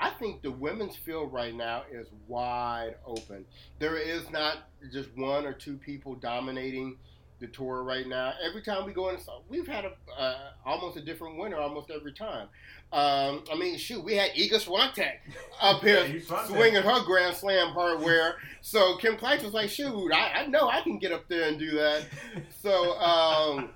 [0.00, 3.44] I think the women's field right now is wide open.
[3.78, 6.96] There is not just one or two people dominating
[7.42, 8.32] the tour right now.
[8.42, 9.18] Every time we go in,
[9.48, 12.48] we've had a uh, almost a different winner almost every time.
[12.92, 15.14] Um, I mean, shoot, we had Iga Swiatek
[15.60, 18.36] up here swinging her Grand Slam hardware.
[18.60, 21.58] So Kim Clijsters was like, shoot, I, I, know I can get up there and
[21.58, 22.06] do that.
[22.60, 23.70] So, um,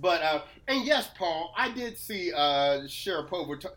[0.00, 3.68] but uh, and yes, Paul, I did see uh, Sharapova t-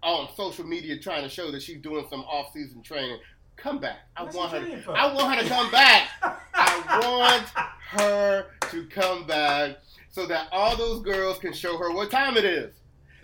[0.00, 3.18] on social media trying to show that she's doing some off-season training.
[3.58, 3.98] Come back.
[4.16, 4.92] I What's want her.
[4.94, 6.08] I want her to come back.
[6.54, 7.44] I want
[7.90, 9.78] her to come back
[10.10, 12.74] so that all those girls can show her what time it is.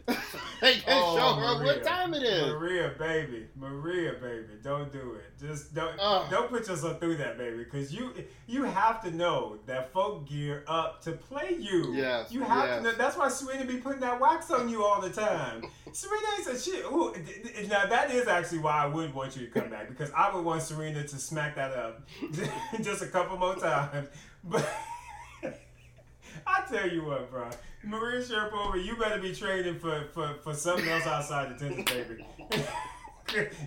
[0.61, 2.47] they can oh, show her what time it is.
[2.53, 5.39] Maria, baby, Maria, baby, don't do it.
[5.41, 8.13] Just don't uh, don't put yourself through that, baby, because you
[8.47, 11.95] you have to know that folk gear up to play you.
[11.95, 12.77] Yes, you have yes.
[12.79, 12.93] to know.
[12.93, 15.65] That's why Serena be putting that wax on you all the time.
[15.93, 16.85] Serena ain't a shit.
[16.87, 17.15] Ooh,
[17.69, 20.45] now that is actually why I would want you to come back because I would
[20.45, 22.07] want Serena to smack that up
[22.83, 24.09] just a couple more times,
[24.43, 24.69] but.
[26.47, 27.49] I tell you what, bro.
[27.83, 32.27] Maria Sharapova, you better be training for, for, for something else outside the tennis, baby.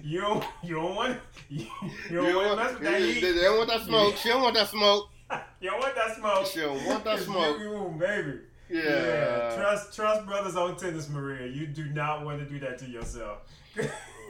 [0.04, 1.66] you don't you don't want you,
[2.10, 3.22] you don't want with that heat.
[3.22, 4.16] They don't want that smoke.
[4.16, 5.10] She don't want that smoke.
[5.62, 6.46] you don't want that smoke.
[6.48, 7.60] She don't want that smoke.
[7.60, 8.40] You, baby.
[8.70, 8.82] Yeah.
[8.82, 9.56] yeah.
[9.56, 11.48] Trust trust brothers on tennis, Maria.
[11.48, 13.40] You do not want to do that to yourself.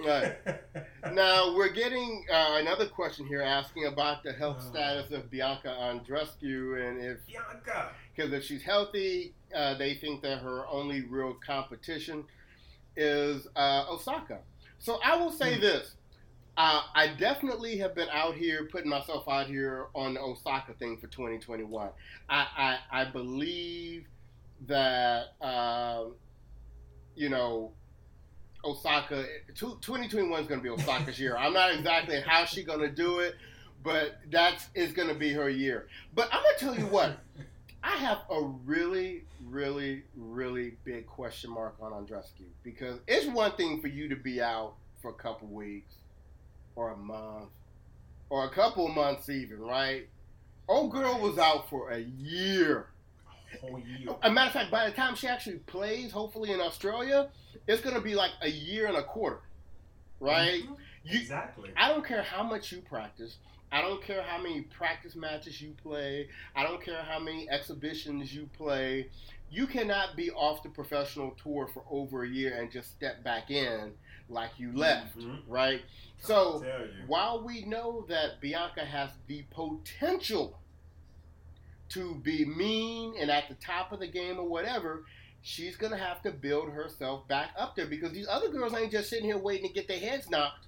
[0.06, 0.36] right.
[1.14, 4.70] Now we're getting uh, another question here asking about the health oh.
[4.70, 10.40] status of Bianca Andreescu and if Bianca because if she's healthy, uh, they think that
[10.40, 12.24] her only real competition
[12.96, 14.40] is uh, Osaka.
[14.80, 15.62] So I will say mm.
[15.62, 15.92] this.
[16.58, 20.98] Uh, I definitely have been out here putting myself out here on the Osaka thing
[20.98, 21.90] for 2021.
[22.28, 24.08] I, I, I believe
[24.66, 26.16] that, um,
[27.16, 27.74] you know,
[28.66, 31.38] Osaka, 2021 is going to be Osaka's year.
[31.38, 33.36] I'm not exactly how she's going to do it,
[33.84, 35.88] but that's is going to be her year.
[36.16, 37.20] But I'm going to tell you what.
[37.88, 43.82] I have a really, really, really big question mark on Andreescu because it's one thing
[43.82, 45.96] for you to be out for a couple weeks
[46.76, 47.48] or a month
[48.30, 50.10] or a couple months even, right?
[50.68, 52.88] Old girl was out for a year.
[53.54, 54.14] A whole year.
[54.22, 57.30] A matter of fact, by the time she actually plays, hopefully in Australia,
[57.68, 59.40] it's going to be like a year and a quarter,
[60.20, 60.62] right?
[60.62, 60.74] Mm-hmm.
[61.06, 61.70] You, exactly.
[61.78, 63.38] I don't care how much you practice.
[63.72, 66.30] I don't care how many practice matches you play.
[66.56, 69.10] I don't care how many exhibitions you play.
[69.50, 73.52] You cannot be off the professional tour for over a year and just step back
[73.52, 73.94] in
[74.30, 75.52] like you left, mm-hmm.
[75.52, 75.82] right?
[76.20, 76.64] So
[77.08, 80.60] while we know that Bianca has the potential
[81.90, 85.06] to be mean and at the top of the game or whatever,
[85.42, 88.92] she's going to have to build herself back up there because these other girls ain't
[88.92, 90.68] just sitting here waiting to get their heads knocked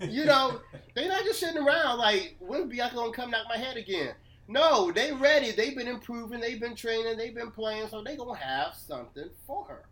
[0.00, 0.60] you know,
[0.94, 4.14] they not just sitting around like, when Bianca gonna come knock my head again?
[4.48, 5.52] No, they ready.
[5.52, 6.40] They've been improving.
[6.40, 7.16] They've been training.
[7.16, 7.88] They've been playing.
[7.88, 9.84] So they gonna have something for her.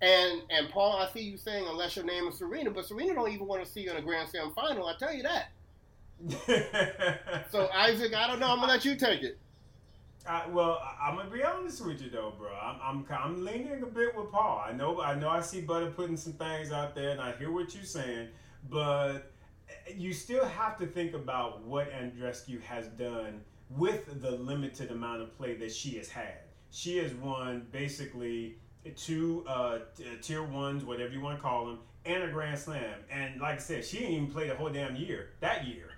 [0.00, 3.32] And and Paul, I see you saying unless your name is Serena, but Serena don't
[3.32, 4.86] even want to see you in a Grand Slam final.
[4.86, 5.48] I tell you that.
[7.50, 8.50] so Isaac, I don't know.
[8.50, 9.38] I'm gonna let you take it.
[10.28, 12.50] I, well, I'm gonna be honest with you though, bro.
[12.54, 14.62] I'm, I'm I'm leaning a bit with Paul.
[14.64, 17.50] I know I know I see Butter putting some things out there, and I hear
[17.50, 18.28] what you're saying
[18.70, 19.32] but
[19.94, 23.40] you still have to think about what Andreescu has done
[23.70, 26.38] with the limited amount of play that she has had.
[26.70, 28.56] She has won basically
[28.96, 29.78] two uh,
[30.22, 32.94] tier ones, whatever you want to call them, and a Grand Slam.
[33.10, 35.90] And like I said, she didn't even play the whole damn year that year.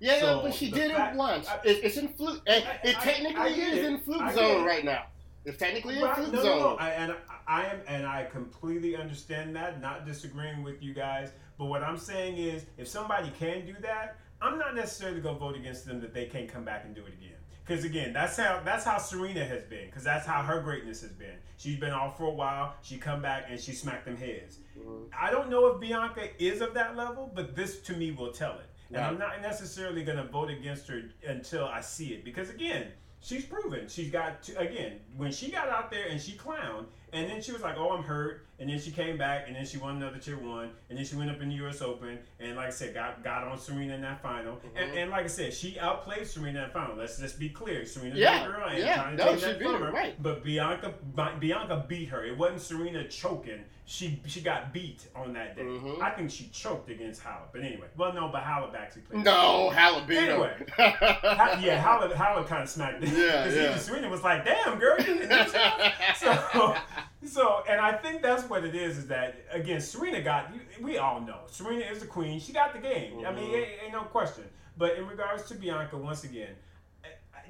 [0.00, 1.48] Yeah, so but she did fact, it once.
[1.48, 2.42] I, it's in fluke.
[2.46, 3.84] It, it technically I, I is it.
[3.84, 5.04] in fluke zone right now.
[5.44, 6.58] It's technically in fluke no, zone.
[6.58, 6.76] No, no.
[6.76, 7.14] I, and
[7.46, 9.80] I am, and I completely understand that.
[9.80, 11.30] Not disagreeing with you guys.
[11.58, 15.56] But what I'm saying is, if somebody can do that, I'm not necessarily gonna vote
[15.56, 17.36] against them that they can't come back and do it again.
[17.66, 19.86] Because again, that's how that's how Serena has been.
[19.86, 21.36] Because that's how her greatness has been.
[21.56, 22.74] She's been off for a while.
[22.82, 24.58] She come back and she smacked them heads.
[24.78, 25.04] Mm-hmm.
[25.18, 28.58] I don't know if Bianca is of that level, but this to me will tell
[28.58, 28.66] it.
[28.90, 32.24] And I'm not necessarily gonna vote against her until I see it.
[32.24, 32.88] Because again,
[33.24, 36.84] she's proven she's got to, again when she got out there and she clowned
[37.14, 39.64] and then she was like, "Oh, I'm hurt," and then she came back, and then
[39.64, 41.82] she won another tier one, and then she went up in the U.S.
[41.82, 44.76] Open, and like I said, got got on Serena in that final, mm-hmm.
[44.76, 46.96] and, and, like I said, she outplayed Serena in that final.
[46.96, 49.62] Let's just be clear, Serena yeah, a girl, and yeah, trying to no, take that
[49.62, 50.22] from her, right.
[50.22, 50.94] but Bianca
[51.38, 52.24] Bianca beat her.
[52.24, 53.64] It wasn't Serena choking.
[53.86, 55.62] She she got beat on that day.
[55.62, 56.02] Mm-hmm.
[56.02, 59.24] I think she choked against Halep, but anyway, well, no, but Halep actually played.
[59.24, 63.02] No, Halep beat anyway, ha- yeah, Halep Halep kind of smacked.
[63.02, 63.76] Yeah, yeah.
[63.76, 65.48] Serena was like, "Damn, girl, you didn't
[66.16, 66.76] so."
[67.24, 68.98] So, and I think that's what it is.
[68.98, 70.50] Is that again, Serena got.
[70.80, 72.38] We all know Serena is the queen.
[72.40, 73.14] She got the game.
[73.14, 73.26] Mm-hmm.
[73.26, 73.54] I mean, mm-hmm.
[73.54, 74.44] ain't, ain't no question.
[74.76, 76.54] But in regards to Bianca, once again,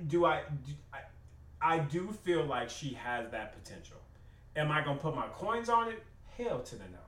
[0.09, 0.99] do I, do I
[1.61, 3.97] I do feel like she has that potential.
[4.55, 6.03] Am I gonna put my coins on it?
[6.37, 6.99] Hell to the no.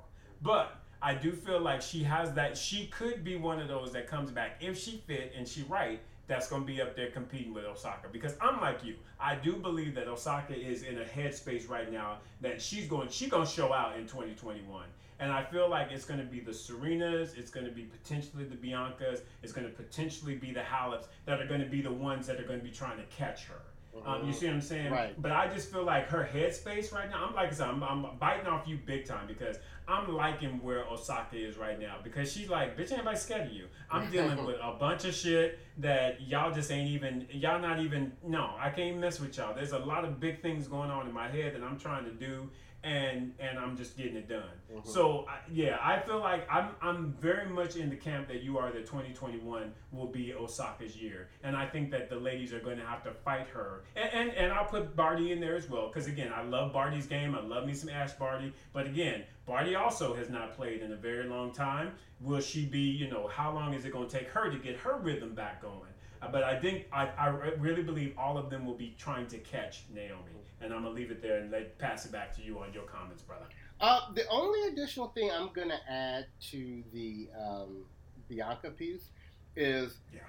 [0.43, 2.57] But I do feel like she has that.
[2.57, 6.01] She could be one of those that comes back if she fit and she right.
[6.29, 8.97] That's gonna be up there competing with Osaka because I'm like you.
[9.21, 13.09] I do believe that Osaka is in a headspace right now that she's going.
[13.09, 14.85] She's gonna show out in 2021.
[15.19, 18.45] And I feel like it's going to be the Serenas, it's going to be potentially
[18.45, 21.91] the Biancas, it's going to potentially be the Haleps that are going to be the
[21.91, 23.63] ones that are going to be trying to catch her.
[24.05, 24.93] Um, you see what I'm saying?
[24.93, 25.21] Right.
[25.21, 27.27] But I just feel like her headspace right now.
[27.27, 29.57] I'm like I said, I'm, I'm biting off you big time because
[29.89, 33.53] I'm liking where Osaka is right now because she's like, bitch, ain't nobody scared of
[33.53, 33.67] you.
[33.91, 38.13] I'm dealing with a bunch of shit that y'all just ain't even, y'all not even.
[38.25, 39.55] No, I can't mess with y'all.
[39.55, 42.11] There's a lot of big things going on in my head that I'm trying to
[42.13, 42.49] do,
[42.83, 44.43] and and I'm just getting it done.
[44.73, 44.87] Mhm.
[44.87, 48.59] So I, yeah, I feel like I'm I'm very much in the camp that you
[48.59, 52.79] are that 2021 will be Osaka's year, and I think that the ladies are going
[52.79, 55.89] to have to fight her, and and, and I'll put Barty in there as well
[55.89, 57.35] because again, I love Barty's game.
[57.35, 60.97] I love me some Ash Barty, but again, Barty also has not played in a
[60.97, 61.93] very long time.
[62.21, 62.81] Will she be?
[62.81, 65.63] You know, how long is it going to take her to get her rhythm back
[65.63, 65.91] going?
[66.21, 69.39] Uh, But I think I, I really believe all of them will be trying to
[69.39, 72.59] catch Naomi, and I'm gonna leave it there and let pass it back to you
[72.59, 73.45] on your comments, brother.
[73.81, 77.85] Uh, the only additional thing I'm going to add to the um,
[78.27, 79.11] Bianca piece
[79.55, 80.21] is Yeah.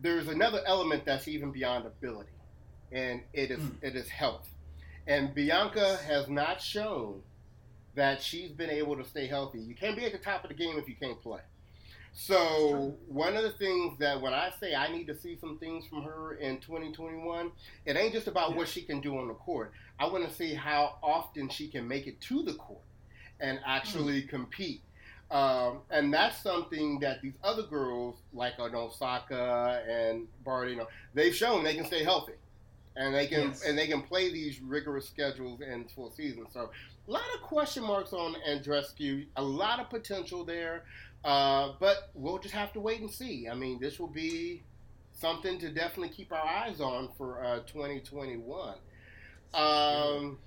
[0.00, 2.30] there's another element that's even beyond ability,
[2.92, 3.82] and it is Mm.
[3.82, 4.48] it is health.
[5.08, 7.22] And Bianca has not shown
[7.94, 9.60] that she's been able to stay healthy.
[9.60, 11.40] You can't be at the top of the game if you can't play.
[12.14, 15.86] So one of the things that when I say I need to see some things
[15.86, 17.50] from her in 2021,
[17.86, 19.72] it ain't just about what she can do on the court.
[19.98, 22.82] I want to see how often she can make it to the court
[23.40, 24.82] and actually compete.
[25.30, 30.88] Um, and that's something that these other girls, like an Osaka and Barty, you know,
[31.14, 32.34] they've shown they can stay healthy,
[32.96, 33.64] and they can Yes.
[33.64, 36.44] and they can play these rigorous schedules in full season.
[36.52, 36.70] So
[37.08, 40.84] a lot of question marks on Andreescu, a lot of potential there,
[41.24, 43.48] uh, but we'll just have to wait and see.
[43.48, 44.62] I mean, this will be
[45.12, 48.74] something to definitely keep our eyes on for uh, 2021.
[49.54, 50.38] Um,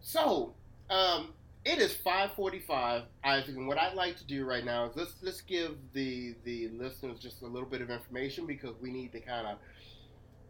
[0.00, 0.54] so,
[0.90, 1.32] um,
[1.64, 5.40] it is 5:45, Isaac, and what I'd like to do right now is let's let's
[5.40, 9.48] give the the listeners just a little bit of information because we need to kind
[9.48, 9.58] of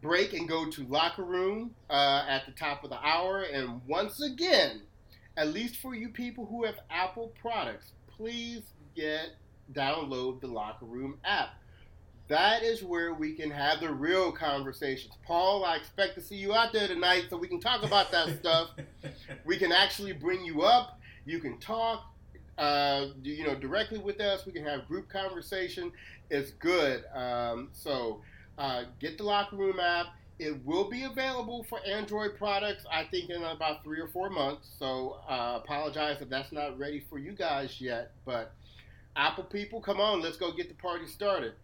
[0.03, 3.43] break and go to locker room uh, at the top of the hour.
[3.43, 4.83] And once again,
[5.37, 8.63] at least for you people who have Apple products, please
[8.95, 9.37] get
[9.73, 11.51] download the locker room app.
[12.29, 15.15] That is where we can have the real conversations.
[15.25, 18.39] Paul, I expect to see you out there tonight so we can talk about that
[18.41, 18.71] stuff.
[19.45, 20.99] We can actually bring you up.
[21.25, 22.05] You can talk,
[22.59, 24.45] uh, you know, directly with us.
[24.45, 25.93] We can have group conversation.
[26.31, 27.05] It's good.
[27.15, 28.23] Um, so
[28.59, 30.07] uh, get the locker room app.
[30.39, 34.69] It will be available for Android products, I think, in about three or four months.
[34.79, 38.13] So uh, apologize if that's not ready for you guys yet.
[38.27, 38.53] But
[39.17, 41.55] Apple people, come on, let's go get the party started.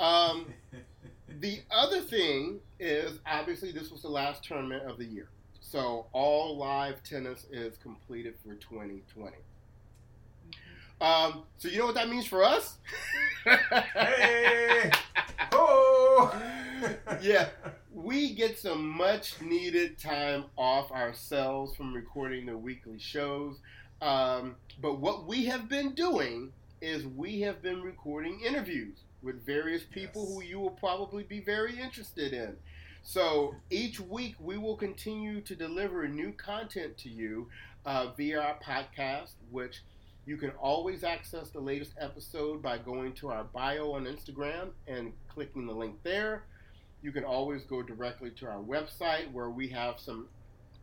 [0.00, 0.46] Um,
[1.40, 5.28] the other thing is obviously this was the last tournament of the year.
[5.60, 9.36] So all live tennis is completed for 2020.
[11.00, 12.76] Um, so you know what that means for us?
[13.44, 14.90] Hey!
[15.52, 16.34] oh!
[17.22, 17.48] yeah,
[17.92, 23.58] we get some much needed time off ourselves from recording the weekly shows.
[24.00, 29.82] Um, but what we have been doing is we have been recording interviews with various
[29.82, 30.34] people Yes.
[30.34, 32.56] who you will probably be very interested in.
[33.02, 37.48] So each week we will continue to deliver new content to you
[37.84, 39.82] uh, via our podcast, which
[40.26, 45.12] you can always access the latest episode by going to our bio on Instagram and
[45.28, 46.44] clicking the link there.
[47.02, 50.28] You can always go directly to our website where we have some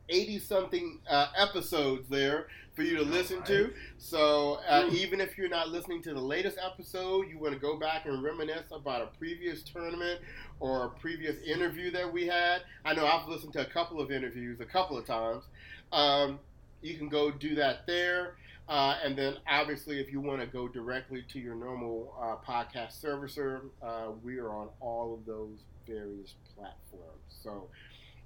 [0.09, 3.74] 80 something uh, episodes there for you to listen to.
[3.97, 7.78] So uh, even if you're not listening to the latest episode, you want to go
[7.78, 10.22] back and reminisce about a previous tournament
[10.59, 12.61] or a previous interview that we had.
[12.86, 15.43] I know I've listened to a couple of interviews a couple of times.
[15.91, 16.39] Um,
[16.82, 18.36] you can go do that there.
[18.70, 23.01] Uh, and then, obviously, if you want to go directly to your normal uh, podcast
[23.01, 27.23] servicer, uh, we are on all of those various platforms.
[27.43, 27.69] So,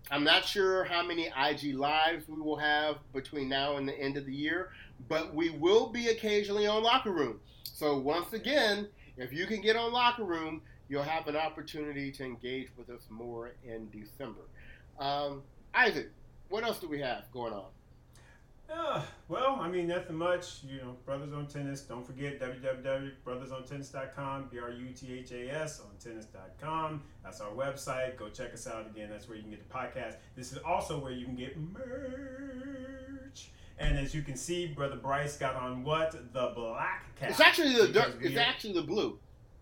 [0.10, 4.18] I'm not sure how many IG lives we will have between now and the end
[4.18, 4.72] of the year,
[5.08, 7.40] but we will be occasionally on Locker Room.
[7.64, 8.88] So, once again,
[9.18, 13.08] if you can get on Locker Room, you'll have an opportunity to engage with us
[13.10, 14.42] more in December.
[15.00, 15.44] Um,
[15.74, 16.10] Isaac,
[16.50, 17.68] what else do we have going on?
[18.74, 20.64] Uh, well, I mean, nothing much.
[20.64, 21.82] You know, Brothers on Tennis.
[21.82, 27.02] Don't forget www.bruthasontennis.com, B R U T H A S on tennis.com.
[27.24, 28.18] That's our website.
[28.18, 29.10] Go check us out again.
[29.12, 30.16] That's where you can get the podcast.
[30.36, 33.50] This is also where you can get merch.
[33.80, 36.12] And as you can see, Brother Bryce got on what?
[36.34, 37.32] The black cap.
[37.32, 37.90] It's actually the
[38.22, 39.18] it's are- actually the blue.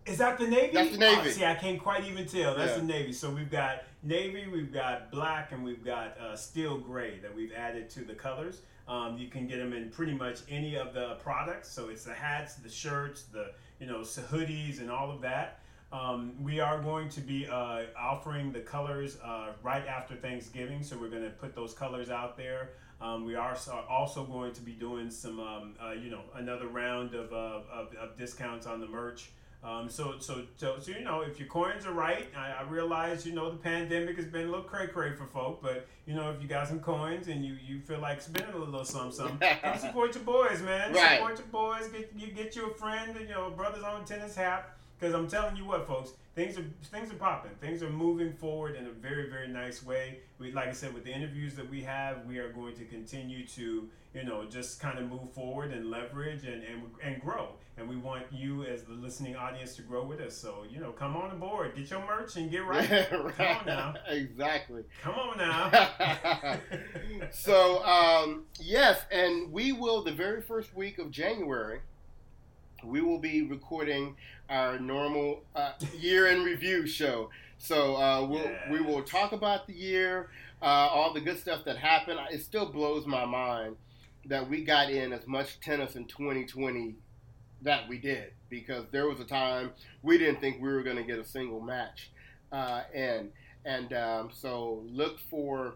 [0.05, 0.73] Is that the navy?
[0.73, 1.21] That's the Navy.
[1.23, 2.55] Oh, see, I can't quite even tell.
[2.55, 2.77] That's Yeah.
[2.79, 3.13] the navy.
[3.13, 7.51] So we've got navy, we've got black, and we've got uh, steel gray that we've
[7.53, 8.61] added to the colors.
[8.89, 11.71] Um, you can get them in pretty much any of the products.
[11.71, 15.59] So it's the hats, the shirts, the you know hoodies, and all of that.
[15.91, 20.97] Um, we are going to be uh, offering the colors uh, right after Thanksgiving, so
[20.99, 22.71] we're going to put those colors out there.
[23.01, 23.57] Um, we are
[23.89, 27.65] also going to be doing some, um, uh, you know, another round of, of,
[27.95, 29.31] of discounts on the merch.
[29.61, 33.25] Um, so, so, so, so, you know, if your coins are right, I, I realize,
[33.25, 36.31] you know, the pandemic has been a little cray cray for folk, but, you know,
[36.31, 39.57] if you got some coins and you, you feel like spending a little something, something,
[39.61, 40.93] come support your boys, man.
[40.93, 41.17] Right.
[41.17, 41.87] Support your boys.
[41.89, 44.75] Get you get you a friend, you know, brothers on tennis hat.
[44.97, 47.51] Because I'm telling you what, folks, things are things are popping.
[47.61, 50.19] Things are moving forward in a very very nice way.
[50.39, 53.45] We, like I said, with the interviews that we have, we are going to continue
[53.47, 57.49] to, you know, just kind of move forward and leverage and, and and grow.
[57.77, 60.35] And we want you as the listening audience to grow with us.
[60.35, 63.07] So you know, come on aboard, get your merch and get right.
[63.09, 63.93] Come on now.
[64.07, 64.83] exactly.
[65.01, 66.59] Come on now.
[67.31, 71.79] so um, yes, and we will the very first week of January.
[72.83, 74.15] We will be recording
[74.49, 77.29] our normal uh, year in review show.
[77.57, 80.29] So uh, we'll, we will talk about the year,
[80.61, 82.21] uh, all the good stuff that happened.
[82.31, 83.75] It still blows my mind
[84.29, 86.95] that we got in as much tennis in 2020
[87.63, 89.71] that we did because there was a time
[90.01, 92.11] we didn't think we were going to get a single match
[92.51, 93.29] uh, in.
[93.65, 95.75] And um, so look for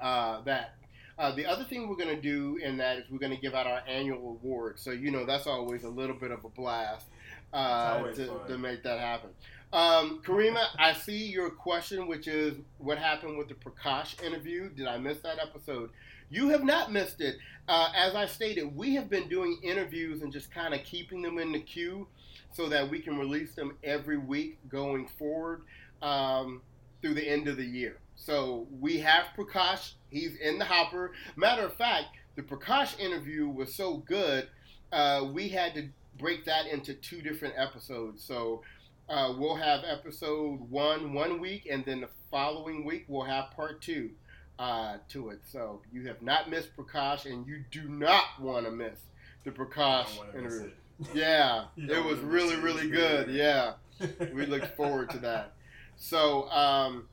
[0.00, 0.74] uh, that.
[1.18, 3.54] Uh, the other thing we're going to do in that is we're going to give
[3.54, 4.78] out our annual award.
[4.78, 7.06] So, you know, that's always a little bit of a blast
[7.52, 9.30] uh, to, to make that happen.
[9.72, 14.68] Um, Karima, I see your question, which is what happened with the Prakash interview.
[14.68, 15.90] Did I miss that episode?
[16.28, 17.36] You have not missed it.
[17.68, 21.38] Uh, as I stated, we have been doing interviews and just kind of keeping them
[21.38, 22.06] in the queue
[22.52, 25.62] so that we can release them every week going forward
[26.02, 26.62] um,
[27.00, 27.98] through the end of the year.
[28.16, 29.92] So we have Prakash.
[30.10, 31.12] He's in the hopper.
[31.36, 34.48] Matter of fact, the Prakash interview was so good,
[34.92, 38.22] uh, we had to break that into two different episodes.
[38.22, 38.62] So
[39.08, 43.80] uh, we'll have episode one one week, and then the following week we'll have part
[43.80, 44.10] two
[44.58, 45.40] uh, to it.
[45.44, 48.98] So you have not missed Prakash, and you do not want to miss
[49.44, 50.66] the Prakash miss interview.
[50.66, 50.74] it.
[51.14, 53.28] Yeah, it was really really good.
[53.28, 53.74] Yeah,
[54.34, 55.52] we look forward to that.
[55.96, 57.06] So um,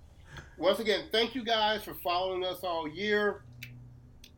[0.57, 3.43] once again, thank you guys for following us all year.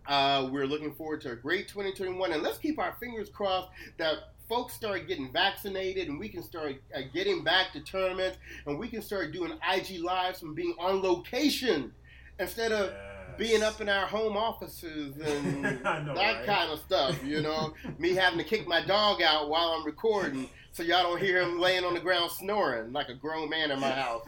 [0.08, 4.18] Uh, we're looking forward to a great 2021, and let's keep our fingers crossed that
[4.48, 8.38] folks start getting vaccinated and we can start uh, getting back to tournaments
[8.68, 11.92] and we can start doing IG lives from being on location
[12.40, 12.92] instead of
[13.38, 16.46] being up in our home offices and know, that right?
[16.46, 17.74] kind of stuff, you know.
[17.98, 21.60] Me having to kick my dog out while I'm recording so y'all don't hear him
[21.60, 24.26] laying on the ground snoring like a grown man in my house.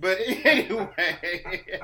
[0.00, 1.80] But anyway.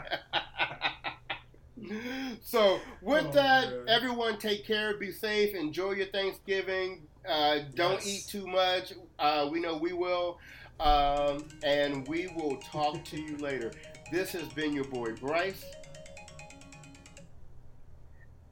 [2.42, 3.84] so with Oh, that, man.
[3.88, 7.06] everyone take care, be safe, enjoy your Thanksgiving.
[7.28, 8.06] Uh, don't Yes.
[8.06, 8.92] eat too much.
[9.18, 10.38] Uh, we know we will.
[10.80, 13.70] Um, and we will talk to you later.
[14.10, 15.64] This has been your boy Bryce.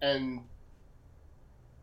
[0.01, 0.41] And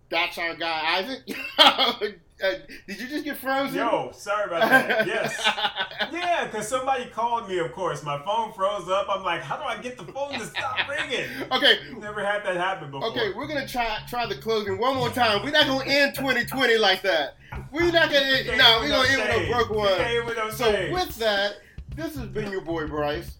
[0.09, 2.15] that's our guy Isaac.
[2.41, 2.53] Uh,
[2.87, 3.75] did you just get frozen?
[3.75, 5.05] Yo, sorry about that.
[5.05, 5.45] Yes.
[6.13, 8.01] Yeah, because somebody called me, of course.
[8.01, 9.07] My phone froze up.
[9.09, 11.25] I'm like, how do I get the phone to stop ringing?
[11.51, 13.09] okay, Never had that happen before.
[13.09, 15.43] okay, we're gonna try try the closing one more time.
[15.43, 17.35] We're not gonna end 2020 like that.
[17.73, 20.25] We're not gonna Can't no, we're gonna end with a broke one.
[20.25, 20.93] with no So shade.
[20.93, 21.55] with that,
[21.97, 23.31] this has been your boy Bryce,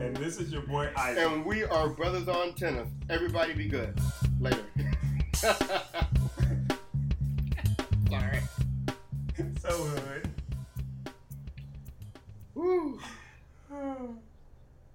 [0.00, 0.16] Mm-hmm.
[0.16, 1.26] And this is your boy Isaac.
[1.30, 2.88] and we are brothers on tennis.
[3.10, 4.00] Everybody be good.
[4.40, 4.64] Later.
[8.08, 8.40] Sorry.
[9.60, 10.30] so hood.
[12.54, 12.98] Woo.